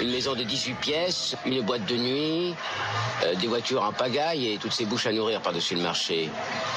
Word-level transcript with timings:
Une 0.00 0.10
maison 0.10 0.34
de 0.34 0.42
18 0.42 0.74
pièces, 0.74 1.36
une 1.46 1.62
boîte 1.62 1.86
de 1.86 1.96
nuit, 1.96 2.54
euh, 3.24 3.34
des 3.36 3.46
voitures 3.46 3.82
en 3.82 3.92
pagaille 3.92 4.52
et 4.52 4.58
toutes 4.58 4.72
ces 4.72 4.84
bouches 4.84 5.06
à 5.06 5.12
nourrir 5.12 5.40
par-dessus 5.40 5.74
le 5.74 5.82
marché. 5.82 6.28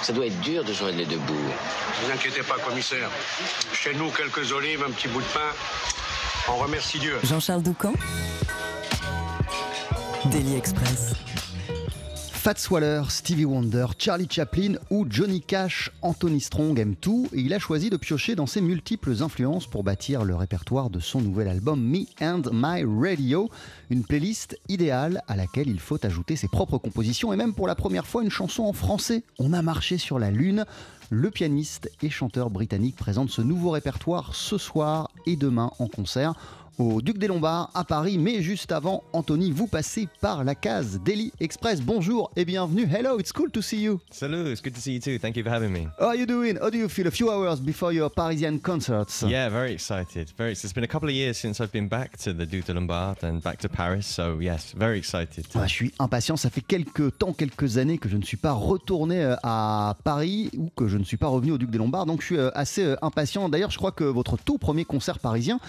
Ça 0.02 0.14
doit 0.14 0.28
être 0.28 0.40
dur 0.40 0.64
de 0.64 0.72
joindre 0.72 0.98
les 0.98 1.06
deux 1.06 1.18
bouts. 1.18 1.34
Ne 1.34 2.06
vous 2.06 2.12
inquiétez 2.14 2.44
pas, 2.44 2.56
commissaire. 2.60 3.10
Chez 3.74 3.94
nous, 3.94 4.10
quelques 4.12 4.52
olives, 4.54 4.84
un 4.88 4.92
petit 4.92 5.10
bout 5.10 5.22
de 5.22 5.26
pain. 5.28 5.52
On 6.48 6.58
remercie 6.58 7.00
Dieu. 7.00 7.20
Jean-Charles 7.24 7.62
Doucan. 7.62 7.94
Daily 10.26 10.56
Express. 10.56 11.14
Fats 12.40 12.70
Waller, 12.72 13.04
Stevie 13.10 13.44
Wonder, 13.44 13.88
Charlie 13.98 14.30
Chaplin 14.32 14.76
ou 14.90 15.06
Johnny 15.10 15.42
Cash, 15.42 15.92
Anthony 16.02 16.40
Strong 16.40 16.80
aime 16.80 16.96
tout 16.96 17.28
et 17.34 17.42
il 17.42 17.54
a 17.54 17.60
choisi 17.60 17.90
de 17.90 17.98
piocher 17.98 18.34
dans 18.34 18.48
ses 18.48 18.62
multiples 18.62 19.22
influences 19.22 19.68
pour 19.68 19.84
bâtir 19.84 20.24
le 20.24 20.36
répertoire 20.36 20.90
de 20.90 21.02
son 21.02 21.20
nouvel 21.20 21.50
album 21.50 21.84
Me 21.84 22.06
and 22.22 22.44
My 22.54 22.86
Radio, 22.86 23.50
une 23.90 24.06
playlist 24.06 24.58
idéale 24.70 25.22
à 25.28 25.36
laquelle 25.36 25.68
il 25.68 25.82
faut 25.82 26.04
ajouter 26.06 26.38
ses 26.38 26.48
propres 26.48 26.78
compositions 26.78 27.34
et 27.34 27.36
même 27.36 27.54
pour 27.54 27.68
la 27.68 27.76
première 27.76 28.08
fois 28.08 28.24
une 28.24 28.32
chanson 28.32 28.64
en 28.64 28.74
français. 28.74 29.24
On 29.38 29.52
a 29.52 29.62
marché 29.62 29.98
sur 29.98 30.18
la 30.18 30.32
lune. 30.32 30.64
Le 31.10 31.32
pianiste 31.32 31.92
et 32.02 32.10
chanteur 32.10 32.52
britannique 32.52 32.96
présente 32.96 33.32
ce 33.32 33.42
nouveau 33.42 33.72
répertoire 33.72 34.34
ce 34.34 34.58
soir 34.58 35.10
et 35.26 35.36
demain 35.36 35.72
en 35.80 35.88
concert 35.88 36.36
au 36.80 37.02
Duc 37.02 37.18
des 37.18 37.28
Lombards 37.28 37.70
à 37.76 37.84
Paris. 37.84 38.18
Mais 38.18 38.42
juste 38.42 38.72
avant, 38.72 39.04
Anthony, 39.14 39.52
vous 39.52 39.68
passez 39.68 40.08
par 40.22 40.44
la 40.44 40.56
case 40.56 41.00
Daily 41.04 41.32
Express. 41.40 41.82
Bonjour 41.82 42.32
et 42.36 42.46
bienvenue. 42.46 42.88
Hello, 42.90 43.20
it's 43.20 43.34
cool 43.34 43.52
to 43.52 43.62
see 43.62 43.82
you. 43.82 44.00
Salut, 44.10 44.50
it's 44.50 44.62
good 44.62 44.74
to 44.74 44.80
see 44.80 44.94
you 44.94 45.00
too. 45.00 45.20
Thank 45.20 45.36
you 45.36 45.44
for 45.44 45.52
having 45.52 45.72
me. 45.72 45.88
How 46.00 46.08
are 46.08 46.16
you 46.16 46.26
doing? 46.26 46.58
How 46.62 46.70
do 46.70 46.78
you 46.78 46.88
feel? 46.88 47.08
A 47.08 47.12
few 47.12 47.30
hours 47.30 47.60
before 47.60 47.92
your 47.94 48.10
Parisian 48.10 48.60
concerts? 48.60 49.24
Yeah, 49.28 49.50
very 49.50 49.74
excited. 49.74 50.32
Very. 50.38 50.52
It's 50.52 50.74
been 50.74 50.84
a 50.84 50.88
couple 50.88 51.10
of 51.10 51.16
years 51.16 51.38
since 51.38 51.60
I've 51.60 51.72
been 51.72 51.90
back 51.90 52.18
to 52.18 52.34
the 52.34 52.46
Duc 52.46 52.66
de 52.66 52.74
Lombard 52.74 53.24
and 53.24 53.42
back 53.42 53.58
to 53.60 53.70
Paris. 53.70 54.06
So 54.06 54.40
yes, 54.40 54.74
very 54.78 54.98
excited. 54.98 55.46
Ah, 55.56 55.68
je 55.68 55.74
suis 55.74 55.94
impatient. 56.00 56.38
Ça 56.38 56.50
fait 56.50 56.62
quelques 56.62 57.18
temps, 57.18 57.34
quelques 57.34 57.78
années 57.78 57.98
que 57.98 58.08
je 58.08 58.16
ne 58.16 58.24
suis 58.24 58.38
pas 58.38 58.54
retourné 58.54 59.24
euh, 59.24 59.36
à 59.44 59.98
Paris 60.04 60.52
ou 60.56 60.70
que 60.76 60.88
je 60.88 60.98
ne 60.98 61.04
suis 61.04 61.18
pas 61.18 61.28
revenu 61.28 61.52
au 61.52 61.58
Duc 61.58 61.72
des 61.72 61.78
Lombards. 61.78 62.06
Donc 62.06 62.22
je 62.22 62.28
suis 62.28 62.38
euh, 62.38 62.52
assez 62.54 62.84
euh, 62.84 62.96
impatient. 63.02 63.50
D'ailleurs, 63.50 63.72
je 63.72 63.78
crois 63.78 63.92
que 63.92 64.04
votre 64.04 64.38
tout 64.38 64.58
premier 64.58 64.86
concert 64.86 65.20
parisien, 65.20 65.60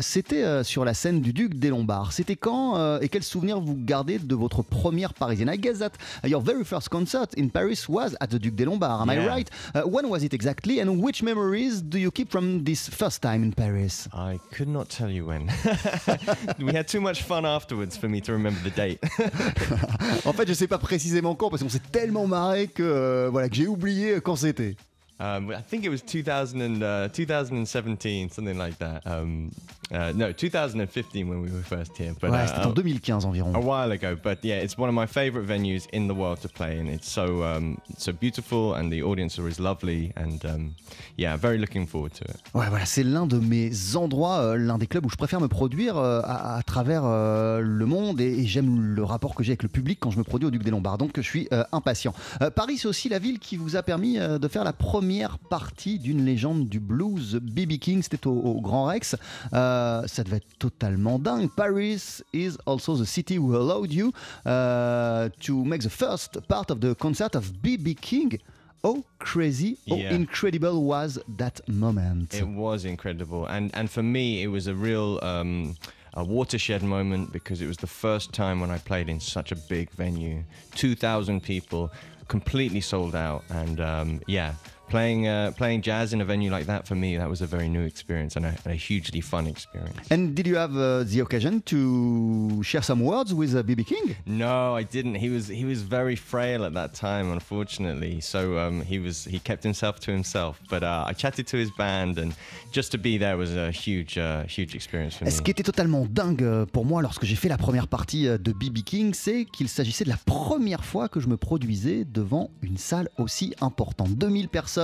c'était 0.00 0.59
sur 0.62 0.84
la 0.84 0.94
scène 0.94 1.20
du 1.20 1.32
Duc 1.32 1.54
des 1.54 1.68
Lombards. 1.70 2.12
C'était 2.12 2.36
quand 2.36 2.98
et 3.00 3.08
quels 3.08 3.22
souvenirs 3.22 3.60
vous 3.60 3.76
gardez 3.76 4.18
de 4.18 4.34
votre 4.34 4.62
première 4.62 5.14
parisienne? 5.14 5.50
I 5.52 5.58
guess 5.58 5.78
that 5.78 5.92
your 6.26 6.40
very 6.42 6.64
first 6.64 6.88
concert 6.88 7.28
in 7.38 7.48
Paris 7.48 7.86
was 7.88 8.10
at 8.20 8.28
the 8.28 8.36
Duc 8.36 8.54
des 8.54 8.64
Lombards. 8.64 9.02
Am 9.02 9.10
I 9.10 9.14
Yeah. 9.16 9.26
right? 9.26 9.50
Uh, 9.74 9.82
when 9.88 10.06
was 10.06 10.22
it 10.22 10.32
exactly? 10.34 10.80
And 10.80 11.02
which 11.02 11.22
memories 11.22 11.82
do 11.82 11.98
you 11.98 12.10
keep 12.10 12.30
from 12.30 12.64
this 12.64 12.88
first 12.88 13.20
time 13.22 13.42
in 13.44 13.52
Paris? 13.52 14.08
I 14.12 14.38
could 14.56 14.68
not 14.68 14.86
tell 14.88 15.10
you 15.10 15.26
when. 15.26 15.48
we 16.58 16.72
had 16.74 16.86
too 16.88 17.00
much 17.00 17.22
fun 17.22 17.44
afterwards 17.44 17.96
for 17.96 18.08
me 18.08 18.20
to 18.22 18.32
remember 18.32 18.60
the 18.62 18.74
date. 18.74 19.00
En 20.26 20.32
fait, 20.32 20.46
je 20.48 20.54
sais 20.54 20.66
pas 20.68 20.78
précisément 20.78 21.34
quand 21.34 21.50
parce 21.50 21.62
qu'on 21.62 21.68
s'est 21.68 21.80
tellement 21.92 22.26
marré 22.26 22.66
que 22.68 22.82
euh, 22.82 23.28
voilà 23.30 23.48
que 23.48 23.54
j'ai 23.54 23.66
oublié 23.66 24.20
quand 24.22 24.36
c'était. 24.36 24.76
Um, 25.18 25.50
I 25.52 25.62
think 25.68 25.84
it 25.84 25.90
was 25.90 26.00
2000 26.00 26.62
and, 26.62 26.82
uh, 26.82 27.08
2017, 27.12 28.32
something 28.32 28.56
like 28.56 28.78
that. 28.78 29.02
Um, 29.04 29.50
uh, 29.92 30.12
no, 30.14 30.32
2015 30.32 31.28
when 31.28 31.40
we 31.42 31.50
were 31.50 31.62
first 31.62 31.96
here. 31.98 32.12
But 32.20 32.30
Ouais, 32.30 32.38
uh, 32.42 32.46
c'était 32.46 32.66
en 32.66 32.72
2015 32.72 33.24
environ. 33.24 33.52
a 33.54 33.58
while 33.60 33.90
ago. 33.92 34.16
But 34.22 34.44
yeah, 34.44 34.62
it's 34.62 34.76
one 34.78 34.88
of 34.88 34.94
my 34.94 35.06
favorite 35.06 35.46
venues 35.46 35.86
in 35.92 36.06
the 36.08 36.14
world 36.16 36.40
to 36.42 36.48
play, 36.48 36.78
and 36.78 36.88
it's 36.88 37.08
so 37.10 37.42
um, 37.44 37.76
so 37.98 38.12
beautiful, 38.12 38.74
and 38.74 38.90
the 38.90 39.02
audience 39.02 39.38
are 39.38 39.48
is 39.48 39.58
lovely, 39.58 40.12
and 40.16 40.44
um, 40.44 40.74
yeah, 41.16 41.36
very 41.36 41.58
looking 41.58 41.86
forward 41.86 42.12
to 42.14 42.24
it. 42.24 42.36
Ouais, 42.54 42.68
voilà, 42.68 42.84
c'est 42.86 43.02
l'un 43.02 43.26
de 43.26 43.38
mes 43.38 43.70
endroits, 43.96 44.38
euh, 44.40 44.56
l'un 44.56 44.78
des 44.78 44.86
clubs 44.86 45.04
où 45.06 45.10
je 45.10 45.16
préfère 45.16 45.40
me 45.40 45.48
produire 45.48 45.96
euh, 45.96 46.20
à, 46.24 46.56
à 46.56 46.62
travers 46.62 47.02
euh, 47.04 47.60
le 47.60 47.86
monde 47.86 48.20
et, 48.20 48.40
et 48.40 48.46
j'aime 48.46 48.80
le 48.94 49.02
rapport 49.04 49.34
que 49.34 49.42
j'ai 49.42 49.52
avec 49.52 49.62
le 49.62 49.68
public 49.68 49.98
quand 50.00 50.10
je 50.10 50.18
me 50.18 50.24
produis 50.24 50.46
au 50.46 50.50
Duc 50.50 50.62
des 50.62 50.70
Lombards. 50.70 50.98
Donc 50.98 51.12
je 51.16 51.20
suis 51.22 51.48
euh, 51.52 51.64
impatient. 51.72 52.14
Euh, 52.42 52.50
Paris, 52.50 52.78
c'est 52.78 52.88
aussi 52.88 53.08
la 53.08 53.18
ville 53.18 53.38
qui 53.38 53.56
vous 53.56 53.76
a 53.76 53.82
permis 53.82 54.18
euh, 54.18 54.38
de 54.38 54.48
faire 54.48 54.64
la 54.64 54.72
première 54.72 55.38
partie 55.38 55.98
d'une 55.98 56.24
légende 56.24 56.68
du 56.68 56.80
blues, 56.80 57.40
B.B. 57.42 57.78
King. 57.78 58.02
C'était 58.02 58.26
au, 58.26 58.32
au 58.32 58.60
Grand 58.60 58.84
Rex. 58.84 59.16
Euh, 59.52 59.79
ça 60.06 60.22
devait 60.24 60.38
être 60.38 60.58
totalement 60.58 61.18
dingue. 61.18 61.48
Paris 61.56 62.22
is 62.32 62.56
also 62.66 62.96
the 62.96 63.06
city 63.06 63.36
who 63.36 63.56
allowed 63.56 63.92
you 63.92 64.12
uh, 64.46 65.28
to 65.40 65.64
make 65.64 65.82
the 65.82 65.90
first 65.90 66.40
part 66.48 66.70
of 66.70 66.80
the 66.80 66.94
concert 66.94 67.34
of 67.34 67.60
B.B. 67.62 67.94
King. 67.94 68.38
How 68.82 69.04
crazy, 69.18 69.76
how 69.88 69.96
Yeah. 69.96 70.14
incredible 70.14 70.82
was 70.84 71.18
that 71.36 71.60
moment? 71.68 72.32
It 72.34 72.48
was 72.48 72.84
incredible, 72.86 73.44
and 73.46 73.70
and 73.74 73.90
for 73.90 74.02
me, 74.02 74.42
it 74.42 74.48
was 74.50 74.66
a 74.68 74.74
real. 74.74 75.18
Um, 75.22 75.74
a 76.14 76.24
watershed 76.24 76.82
moment 76.82 77.30
because 77.32 77.62
it 77.62 77.68
was 77.68 77.76
the 77.76 77.86
first 77.86 78.32
time 78.32 78.58
when 78.60 78.68
I 78.68 78.78
played 78.78 79.08
in 79.08 79.20
such 79.20 79.52
a 79.52 79.56
big 79.68 79.90
venue, 79.92 80.42
2,000 80.74 81.40
people, 81.40 81.88
completely 82.26 82.80
sold 82.80 83.14
out, 83.14 83.44
and 83.48 83.78
um, 83.80 84.20
yeah, 84.26 84.54
playing 84.90 85.26
uh, 85.26 85.52
playing 85.56 85.80
jazz 85.82 86.12
in 86.12 86.20
a 86.20 86.24
venue 86.24 86.50
like 86.50 86.66
that 86.66 86.86
for 86.88 86.96
me 86.96 87.16
that 87.16 87.28
was 87.28 87.40
a 87.40 87.46
very 87.46 87.68
new 87.68 87.84
experience 87.92 88.36
and 88.36 88.44
a, 88.44 88.52
and 88.64 88.72
a 88.72 88.80
hugely 88.88 89.20
fun 89.20 89.46
experience. 89.46 90.06
And 90.10 90.34
did 90.34 90.46
you 90.46 90.56
have 90.56 90.76
uh, 90.76 91.04
the 91.04 91.20
occasion 91.20 91.62
to 91.72 92.62
share 92.62 92.82
some 92.82 93.00
words 93.00 93.32
with 93.32 93.54
uh, 93.54 93.62
BB 93.62 93.86
King? 93.86 94.16
No, 94.26 94.74
I 94.80 94.82
didn't. 94.82 95.16
He 95.24 95.28
was 95.28 95.44
he 95.48 95.64
was 95.64 95.80
very 95.82 96.16
frail 96.16 96.64
at 96.64 96.74
that 96.74 96.92
time, 96.94 97.26
unfortunately. 97.32 98.20
So 98.20 98.58
um, 98.58 98.82
he 98.82 98.98
was 98.98 99.24
he 99.24 99.38
kept 99.38 99.62
himself 99.62 100.00
to 100.00 100.10
himself. 100.10 100.60
But 100.68 100.82
uh, 100.82 101.10
I 101.10 101.12
chatted 101.12 101.46
to 101.52 101.56
his 101.56 101.70
band, 101.82 102.18
and 102.18 102.34
just 102.72 102.92
to 102.92 102.98
be 102.98 103.18
there 103.18 103.36
was 103.36 103.54
a 103.56 103.70
huge 103.70 104.18
uh, 104.18 104.42
huge 104.44 104.74
experience 104.74 105.14
for 105.16 105.24
me. 105.24 105.30
Ce 105.30 105.40
qui 105.42 105.50
était 105.50 105.62
totalement 105.62 106.06
dingue 106.08 106.42
euh, 106.42 106.66
pour 106.66 106.84
moi 106.84 107.02
lorsque 107.02 107.24
j'ai 107.24 107.36
fait 107.36 107.48
la 107.48 107.58
première 107.58 107.88
partie 107.88 108.26
euh, 108.26 108.38
de 108.38 108.52
BB 108.52 108.82
King, 108.84 109.14
c'est 109.14 109.44
qu'il 109.44 109.68
s'agissait 109.68 110.04
de 110.04 110.10
la 110.10 110.16
première 110.16 110.84
fois 110.84 111.08
que 111.08 111.20
je 111.20 111.28
me 111.28 111.36
produisais 111.36 112.04
devant 112.04 112.50
une 112.62 112.76
salle 112.76 113.08
aussi 113.18 113.54
importante. 113.60 114.10
2000 114.10 114.48
personnes, 114.48 114.79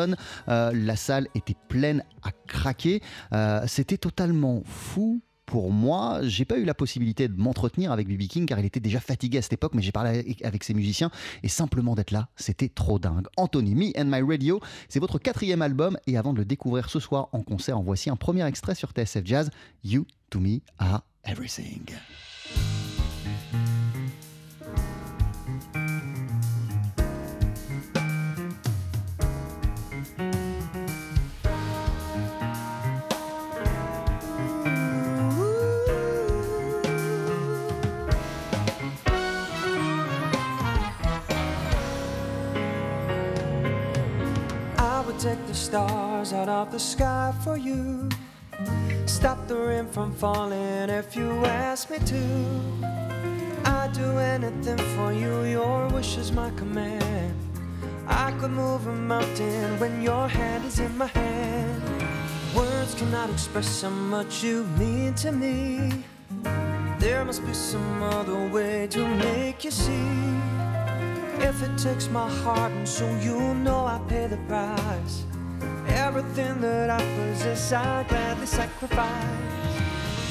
euh, 0.49 0.73
la 0.75 0.97
salle 0.97 1.29
était 1.35 1.57
pleine 1.69 2.03
à 2.23 2.31
craquer. 2.47 3.01
Euh, 3.33 3.63
C'était 3.67 3.99
totalement 3.99 4.63
fou. 4.65 5.21
Pour 5.47 5.71
moi, 5.71 6.19
j'ai 6.25 6.45
pas 6.45 6.59
eu 6.59 6.65
la 6.65 6.75
possibilité 6.75 7.29
de 7.29 7.37
m'entretenir 7.41 7.93
avec 7.93 8.09
BB 8.09 8.27
King 8.27 8.47
car 8.47 8.59
il 8.59 8.65
était 8.65 8.81
déjà 8.81 8.99
fatigué 8.99 9.39
à 9.39 9.43
cette 9.43 9.53
époque, 9.53 9.75
mais 9.77 9.83
j'ai 9.83 9.93
parlé 9.93 10.11
avec- 10.11 10.45
avec 10.45 10.65
ses 10.65 10.75
musiciens 10.75 11.09
et 11.45 11.49
simplement 11.49 11.95
d'être 11.95 12.11
là, 12.11 12.27
c'était 12.35 12.69
trop 12.69 12.99
dingue. 12.99 13.29
Anthony, 13.37 13.77
Me 13.77 13.93
and 13.97 14.07
My 14.07 14.23
Radio, 14.29 14.59
c'est 14.89 14.99
votre 14.99 15.21
quatrième 15.21 15.63
album 15.63 15.99
et 16.09 16.17
avant 16.19 16.33
de 16.33 16.39
le 16.39 16.45
découvrir 16.45 16.91
ce 16.91 16.99
soir 16.99 17.29
en 17.31 17.43
concert, 17.43 17.79
en 17.79 17.83
voici 17.85 18.11
un 18.11 18.17
premier 18.17 18.45
extrait 18.45 18.75
sur 18.75 18.91
TSF 18.91 19.23
Jazz. 19.25 19.51
You 19.85 20.05
to 20.31 20.41
me 20.41 20.63
are 20.81 21.03
everything. 21.23 21.83
Stars 45.57 46.35
out 46.35 46.49
of 46.49 46.71
the 46.71 46.79
sky 46.79 47.33
for 47.43 47.57
you. 47.57 48.09
Stop 49.07 49.49
the 49.49 49.57
rain 49.57 49.87
from 49.87 50.13
falling 50.13 50.91
if 50.91 51.17
you 51.17 51.31
ask 51.47 51.91
me 51.91 51.99
to. 51.99 52.23
I'd 53.65 53.91
do 53.93 54.19
anything 54.19 54.77
for 54.95 55.13
you, 55.13 55.45
your 55.45 55.89
wish 55.89 56.19
is 56.19 56.31
my 56.31 56.51
command. 56.51 57.35
I 58.07 58.33
could 58.33 58.51
move 58.51 58.87
a 58.87 58.93
mountain 58.93 59.79
when 59.81 60.03
your 60.03 60.29
hand 60.29 60.65
is 60.67 60.79
in 60.79 60.97
my 60.99 61.07
hand. 61.07 61.83
Words 62.55 62.95
cannot 62.95 63.31
express 63.31 63.83
how 63.83 63.91
much 63.91 64.45
you 64.45 64.65
mean 64.79 65.15
to 65.15 65.33
me. 65.33 66.05
There 66.99 67.25
must 67.25 67.45
be 67.47 67.55
some 67.55 68.03
other 68.03 68.49
way 68.49 68.89
to 68.91 69.09
make 69.09 69.65
you 69.65 69.71
see. 69.71 70.13
If 71.41 71.63
it 71.63 71.79
takes 71.79 72.09
my 72.11 72.29
heart 72.43 72.73
and 72.73 72.87
soul, 72.87 73.17
you 73.19 73.55
know 73.55 73.87
I 73.87 74.01
pay 74.07 74.27
the 74.27 74.39
price. 74.49 75.25
Everything 76.17 76.63
that 76.63 76.89
I 76.89 76.99
possess, 76.99 77.73
I 77.73 78.03
gladly 78.09 78.47
sacrifice. 78.47 79.23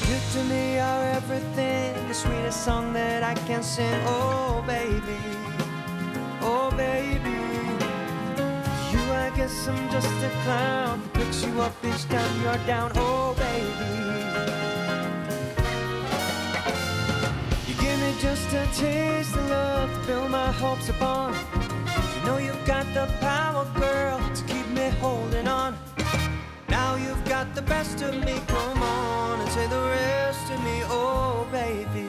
You 0.08 0.18
to 0.32 0.44
me 0.48 0.80
are 0.80 1.04
everything, 1.10 2.08
the 2.08 2.14
sweetest 2.14 2.64
song 2.64 2.92
that 2.94 3.22
I 3.22 3.34
can 3.46 3.62
sing. 3.62 4.00
Oh, 4.04 4.64
baby, 4.66 5.16
oh, 6.40 6.72
baby. 6.72 7.38
You, 8.90 9.12
I 9.12 9.30
guess 9.36 9.68
I'm 9.68 9.88
just 9.92 10.08
a 10.08 10.30
clown 10.42 11.02
that 11.02 11.12
picks 11.12 11.44
you 11.44 11.60
up 11.60 11.72
each 11.84 12.04
time 12.08 12.42
you're 12.42 12.66
down. 12.66 12.90
Oh, 12.96 13.36
baby. 13.38 13.90
You 17.68 17.74
give 17.80 17.98
me 18.00 18.12
just 18.20 18.52
a 18.52 18.66
taste 18.74 19.36
of 19.36 19.50
love 19.50 19.92
to 19.92 20.06
build 20.08 20.32
my 20.32 20.50
hopes 20.50 20.88
upon. 20.88 21.32
You 22.16 22.26
know 22.26 22.38
you've 22.38 22.66
got 22.66 22.92
the 22.92 23.06
power, 23.20 23.64
girl, 23.78 24.18
holding 25.00 25.48
on. 25.48 25.76
Now 26.68 26.96
you've 26.96 27.24
got 27.24 27.54
the 27.54 27.62
best 27.62 28.02
of 28.02 28.14
me, 28.24 28.40
come 28.46 28.82
on 28.82 29.40
and 29.40 29.50
say 29.50 29.66
the 29.66 29.80
rest 29.80 30.50
of 30.50 30.62
me, 30.64 30.82
oh 30.84 31.46
baby. 31.52 32.08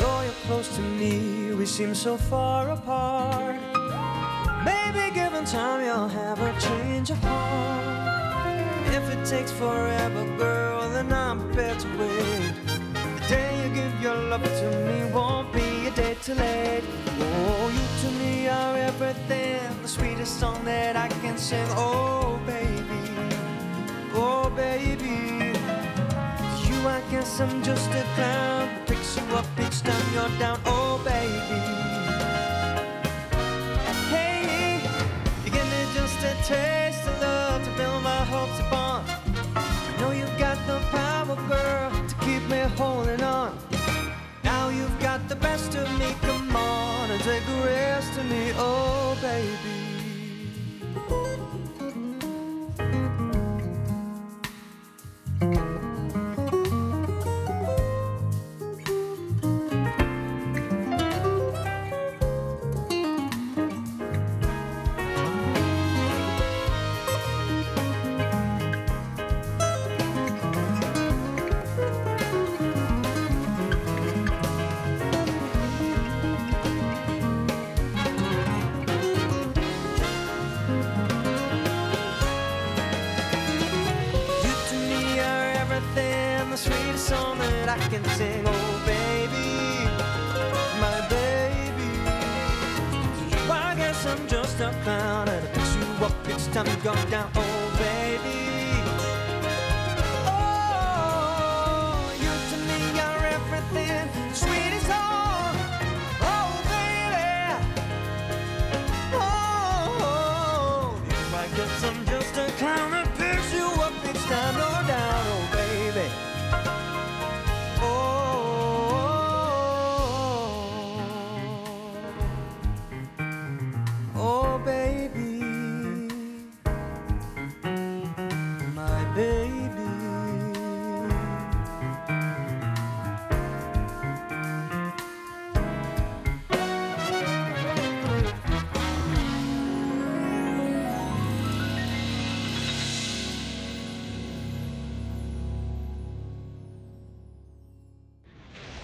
Though 0.00 0.22
you're 0.22 0.40
close 0.46 0.68
to 0.76 0.82
me, 0.82 1.54
we 1.54 1.66
seem 1.66 1.94
so 1.94 2.16
far 2.16 2.70
apart. 2.70 3.56
Maybe 4.64 5.14
given 5.14 5.44
time, 5.44 5.84
you'll 5.84 6.08
have 6.08 6.40
a 6.40 6.52
change 6.60 7.10
of 7.10 7.18
heart. 7.18 7.92
If 8.88 9.04
it 9.10 9.24
takes 9.24 9.50
forever, 9.50 10.24
girl, 10.36 10.88
then 10.90 11.12
I'm 11.12 11.40
prepared 11.40 11.78
to 11.80 11.88
wait. 11.98 12.51
Your 14.02 14.16
love 14.16 14.42
to 14.42 14.68
me 14.88 15.04
won't 15.12 15.52
be 15.52 15.86
a 15.86 15.90
day 15.92 16.16
too 16.20 16.34
late. 16.34 16.82
Oh, 17.20 17.70
you 17.76 17.86
to 18.02 18.18
me 18.18 18.48
are 18.48 18.76
everything, 18.76 19.60
the 19.80 19.86
sweetest 19.86 20.40
song 20.40 20.64
that 20.64 20.96
I 20.96 21.06
can 21.22 21.38
sing. 21.38 21.64
Oh, 21.70 22.40
baby, 22.44 23.02
oh, 24.12 24.50
baby. 24.56 25.54
You, 26.66 26.76
I 26.88 27.00
guess 27.12 27.40
I'm 27.40 27.62
just 27.62 27.88
a 27.90 28.02
clown 28.16 28.66
that 28.74 28.88
picks 28.88 29.16
you 29.16 29.22
up 29.36 29.46
each 29.60 29.82
time 29.82 30.06
you're 30.12 30.36
down. 30.36 30.58
Oh, 30.66 31.00
baby. 31.04 31.62
Hey, 34.10 34.82
you 35.44 35.50
give 35.52 35.68
me 35.74 35.82
just 35.94 36.18
a 36.30 36.34
taste 36.42 37.06
of 37.06 37.20
love 37.20 37.62
to 37.64 37.70
build 37.76 38.02
my 38.02 38.24
hopes 38.24 38.58
upon. 38.58 39.04
You 39.86 40.00
know 40.00 40.10
you've 40.10 40.38
got 40.38 40.58
the 40.66 40.80
power, 40.90 41.36
girl, 41.48 41.90
to 42.08 42.14
keep 42.16 42.42
me 42.48 42.58
you've 42.58 42.70
best 45.52 45.74
of 45.74 45.98
me, 45.98 46.14
come 46.22 46.56
on 46.56 47.10
and 47.10 47.22
take 47.22 47.44
the 47.44 47.62
rest 47.66 48.18
of 48.18 48.24
me, 48.24 48.52
oh 48.56 49.14
baby. 49.20 49.81
A 94.62 94.70
clown, 94.84 95.28
and 95.28 95.44
I 95.44 95.48
pick 95.48 95.64
you 95.74 96.06
up 96.06 96.12
each 96.28 96.46
time 96.54 96.66
you 96.66 96.76
go 96.84 96.94
down. 97.10 97.28
Oh, 97.34 97.76
baby. 97.78 98.61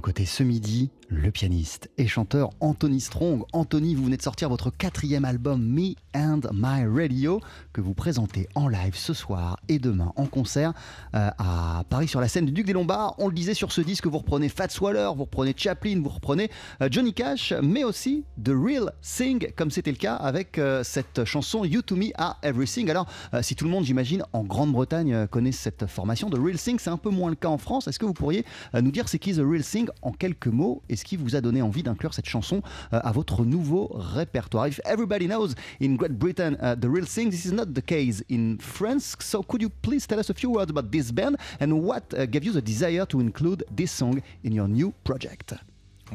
Nos 0.00 0.02
côtés 0.02 0.24
ce 0.24 0.42
midi, 0.42 0.88
le 1.10 1.30
pianiste 1.30 1.90
et 1.98 2.06
chanteur 2.06 2.50
Anthony 2.60 3.00
Strong. 3.00 3.42
Anthony, 3.52 3.94
vous 3.94 4.04
venez 4.04 4.16
de 4.16 4.22
sortir 4.22 4.48
votre 4.48 4.70
quatrième 4.70 5.24
album 5.24 5.62
Me 5.62 5.94
and 6.14 6.40
My 6.54 6.86
Radio 6.86 7.40
que 7.72 7.80
vous 7.80 7.94
présentez 7.94 8.48
en 8.54 8.68
live 8.68 8.94
ce 8.94 9.12
soir 9.12 9.58
et 9.68 9.78
demain 9.78 10.12
en 10.16 10.26
concert 10.26 10.72
euh, 11.14 11.30
à 11.38 11.84
Paris 11.90 12.08
sur 12.08 12.20
la 12.20 12.28
scène 12.28 12.46
du 12.46 12.52
Duc 12.52 12.66
des 12.66 12.72
Lombards. 12.72 13.14
On 13.18 13.26
le 13.26 13.34
disait 13.34 13.54
sur 13.54 13.72
ce 13.72 13.80
disque, 13.80 14.06
vous 14.06 14.18
reprenez 14.18 14.48
Fats 14.48 14.68
Waller, 14.80 15.10
vous 15.14 15.24
reprenez 15.24 15.52
Chaplin, 15.56 16.00
vous 16.00 16.08
reprenez 16.08 16.50
euh, 16.80 16.88
Johnny 16.90 17.12
Cash, 17.12 17.52
mais 17.62 17.84
aussi 17.84 18.24
The 18.42 18.52
Real 18.54 18.92
Thing, 19.02 19.52
comme 19.56 19.70
c'était 19.70 19.90
le 19.90 19.98
cas 19.98 20.14
avec 20.14 20.58
euh, 20.58 20.82
cette 20.84 21.24
chanson 21.24 21.64
You 21.64 21.82
to 21.82 21.96
Me 21.96 22.10
Are 22.14 22.38
Everything. 22.42 22.88
Alors, 22.88 23.06
si 23.42 23.54
tout 23.54 23.64
le 23.64 23.70
monde, 23.70 23.84
j'imagine, 23.84 24.22
en 24.32 24.44
Grande-Bretagne 24.44 25.26
connaît 25.26 25.52
cette 25.52 25.86
formation, 25.86 26.30
The 26.30 26.38
Real 26.38 26.56
Thing, 26.56 26.78
c'est 26.78 26.90
un 26.90 26.96
peu 26.96 27.10
moins 27.10 27.30
le 27.30 27.36
cas 27.36 27.48
en 27.48 27.58
France. 27.58 27.88
Est-ce 27.88 27.98
que 27.98 28.06
vous 28.06 28.14
pourriez 28.14 28.44
nous 28.74 28.90
dire 28.90 29.08
c'est 29.08 29.18
qui 29.18 29.34
The 29.34 29.42
Real 29.44 29.62
Thing 29.62 29.88
en 30.02 30.12
quelques 30.12 30.46
mots 30.46 30.82
et 30.88 30.96
ce 30.96 31.04
qui 31.04 31.16
vous 31.16 31.36
a 31.36 31.40
donné 31.40 31.62
envie 31.62 31.82
d'inclure 31.82 32.14
cette 32.14 32.28
chanson 32.28 32.62
euh, 32.92 33.00
à 33.02 33.12
votre 33.12 33.44
nouveau 33.44 33.90
répertoire 33.92 34.66
If 34.66 34.80
everybody 34.84 35.26
knows 35.26 35.54
in 35.80 35.94
Great 35.94 36.12
Britain 36.12 36.54
uh, 36.62 36.76
The 36.76 36.86
Real 36.86 37.06
Thing, 37.06 37.30
this 37.30 37.44
is 37.44 37.52
not 37.52 37.66
the 37.66 37.82
case 37.84 38.22
in 38.30 38.56
France. 38.58 39.16
So 39.20 39.42
could 39.42 39.62
you 39.62 39.70
please 39.82 40.06
tell 40.06 40.18
us 40.18 40.30
a 40.30 40.34
few 40.34 40.50
words 40.50 40.70
about 40.70 40.90
this 40.90 41.12
band 41.12 41.36
and 41.60 41.72
what 41.72 42.14
uh, 42.14 42.26
gave 42.26 42.44
you 42.44 42.52
the 42.52 42.62
desire 42.62 43.06
to 43.06 43.20
include 43.20 43.64
this 43.70 43.90
song 43.92 44.22
in 44.44 44.52
your 44.52 44.68
new 44.68 44.92
project? 45.04 45.54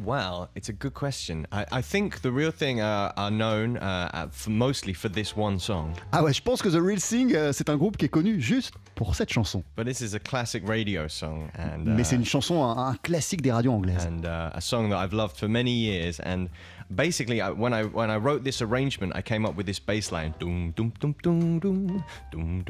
Well, 0.03 0.49
it's 0.55 0.69
a 0.69 0.73
good 0.73 0.93
question. 0.93 1.47
I, 1.51 1.65
I 1.71 1.81
think 1.81 2.21
the 2.21 2.31
real 2.31 2.51
thing 2.51 2.81
uh, 2.81 3.13
are 3.15 3.31
known 3.31 3.77
uh, 3.77 4.09
uh, 4.13 4.27
for 4.31 4.49
mostly 4.51 4.93
for 4.93 5.09
this 5.09 5.35
one 5.35 5.59
song, 5.59 5.93
Ah 6.11 6.23
ouais, 6.23 6.33
je 6.33 6.41
pense 6.41 6.61
que 6.61 6.69
The 6.69 6.81
Real 6.81 6.99
Thing, 6.99 7.33
euh, 7.33 7.51
c'est 7.53 7.69
un 7.69 7.77
groupe 7.77 7.97
qui 7.97 8.05
est 8.05 8.09
connu 8.09 8.41
juste 8.41 8.73
pour 8.95 9.15
cette 9.15 9.31
chanson. 9.31 9.63
but 9.75 9.85
this 9.85 10.01
is 10.01 10.15
a 10.15 10.19
classic 10.19 10.67
radio 10.67 11.07
song 11.07 11.49
and 11.57 11.85
Mais 11.85 12.01
uh, 12.01 12.05
c'est 12.05 12.15
une 12.15 12.25
chanson, 12.25 12.63
un, 12.63 12.89
un 12.89 12.95
classique 13.03 13.41
des 13.41 13.51
radios 13.51 13.73
anglaises. 13.73 14.05
and 14.05 14.25
uh, 14.25 14.51
a 14.53 14.61
song 14.61 14.89
that 14.89 14.97
I've 14.97 15.13
loved 15.13 15.37
for 15.37 15.47
many 15.47 15.71
years. 15.71 16.19
And 16.19 16.49
basically, 16.89 17.41
I, 17.41 17.51
when 17.51 17.73
I 17.73 17.83
when 17.83 18.09
I 18.09 18.17
wrote 18.17 18.43
this 18.43 18.61
arrangement, 18.61 19.13
I 19.15 19.21
came 19.21 19.45
up 19.45 19.55
with 19.55 19.65
this 19.65 19.79
bass 19.79 20.11
line, 20.11 20.33
doo 20.39 20.71
doo 20.75 20.91
doo 20.99 21.59
doo. 21.59 22.03
and 22.31 22.63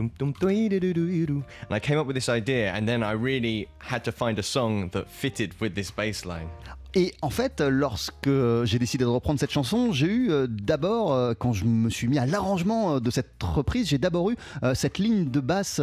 I 1.71 1.79
came 1.79 1.97
up 1.99 2.07
with 2.07 2.15
this 2.15 2.29
idea, 2.29 2.71
and 2.73 2.87
then 2.87 3.03
I 3.03 3.11
really 3.11 3.67
had 3.79 4.03
to 4.05 4.11
find 4.11 4.39
a 4.39 4.43
song 4.43 4.89
that 4.93 5.09
fitted 5.09 5.53
with 5.59 5.75
this 5.75 5.91
bass 5.91 6.25
line. 6.25 6.49
Et 6.97 7.13
en 7.21 7.29
fait, 7.29 7.59
lorsque 7.61 8.29
j'ai 8.63 8.79
décidé 8.79 9.03
de 9.03 9.09
reprendre 9.09 9.37
cette 9.37 9.51
chanson, 9.51 9.91
j'ai 9.91 10.07
eu 10.07 10.31
euh, 10.31 10.47
d'abord, 10.49 11.13
euh, 11.13 11.33
quand 11.37 11.51
je 11.51 11.65
me 11.65 11.89
suis 11.89 12.07
mis 12.07 12.17
à 12.17 12.25
l'arrangement 12.25 12.95
euh, 12.95 12.99
de 13.01 13.11
cette 13.11 13.33
reprise, 13.43 13.89
j'ai 13.89 13.97
d'abord 13.97 14.31
eu 14.31 14.37
cette 14.73 14.97
ligne 14.97 15.29
de 15.29 15.39
basse 15.41 15.79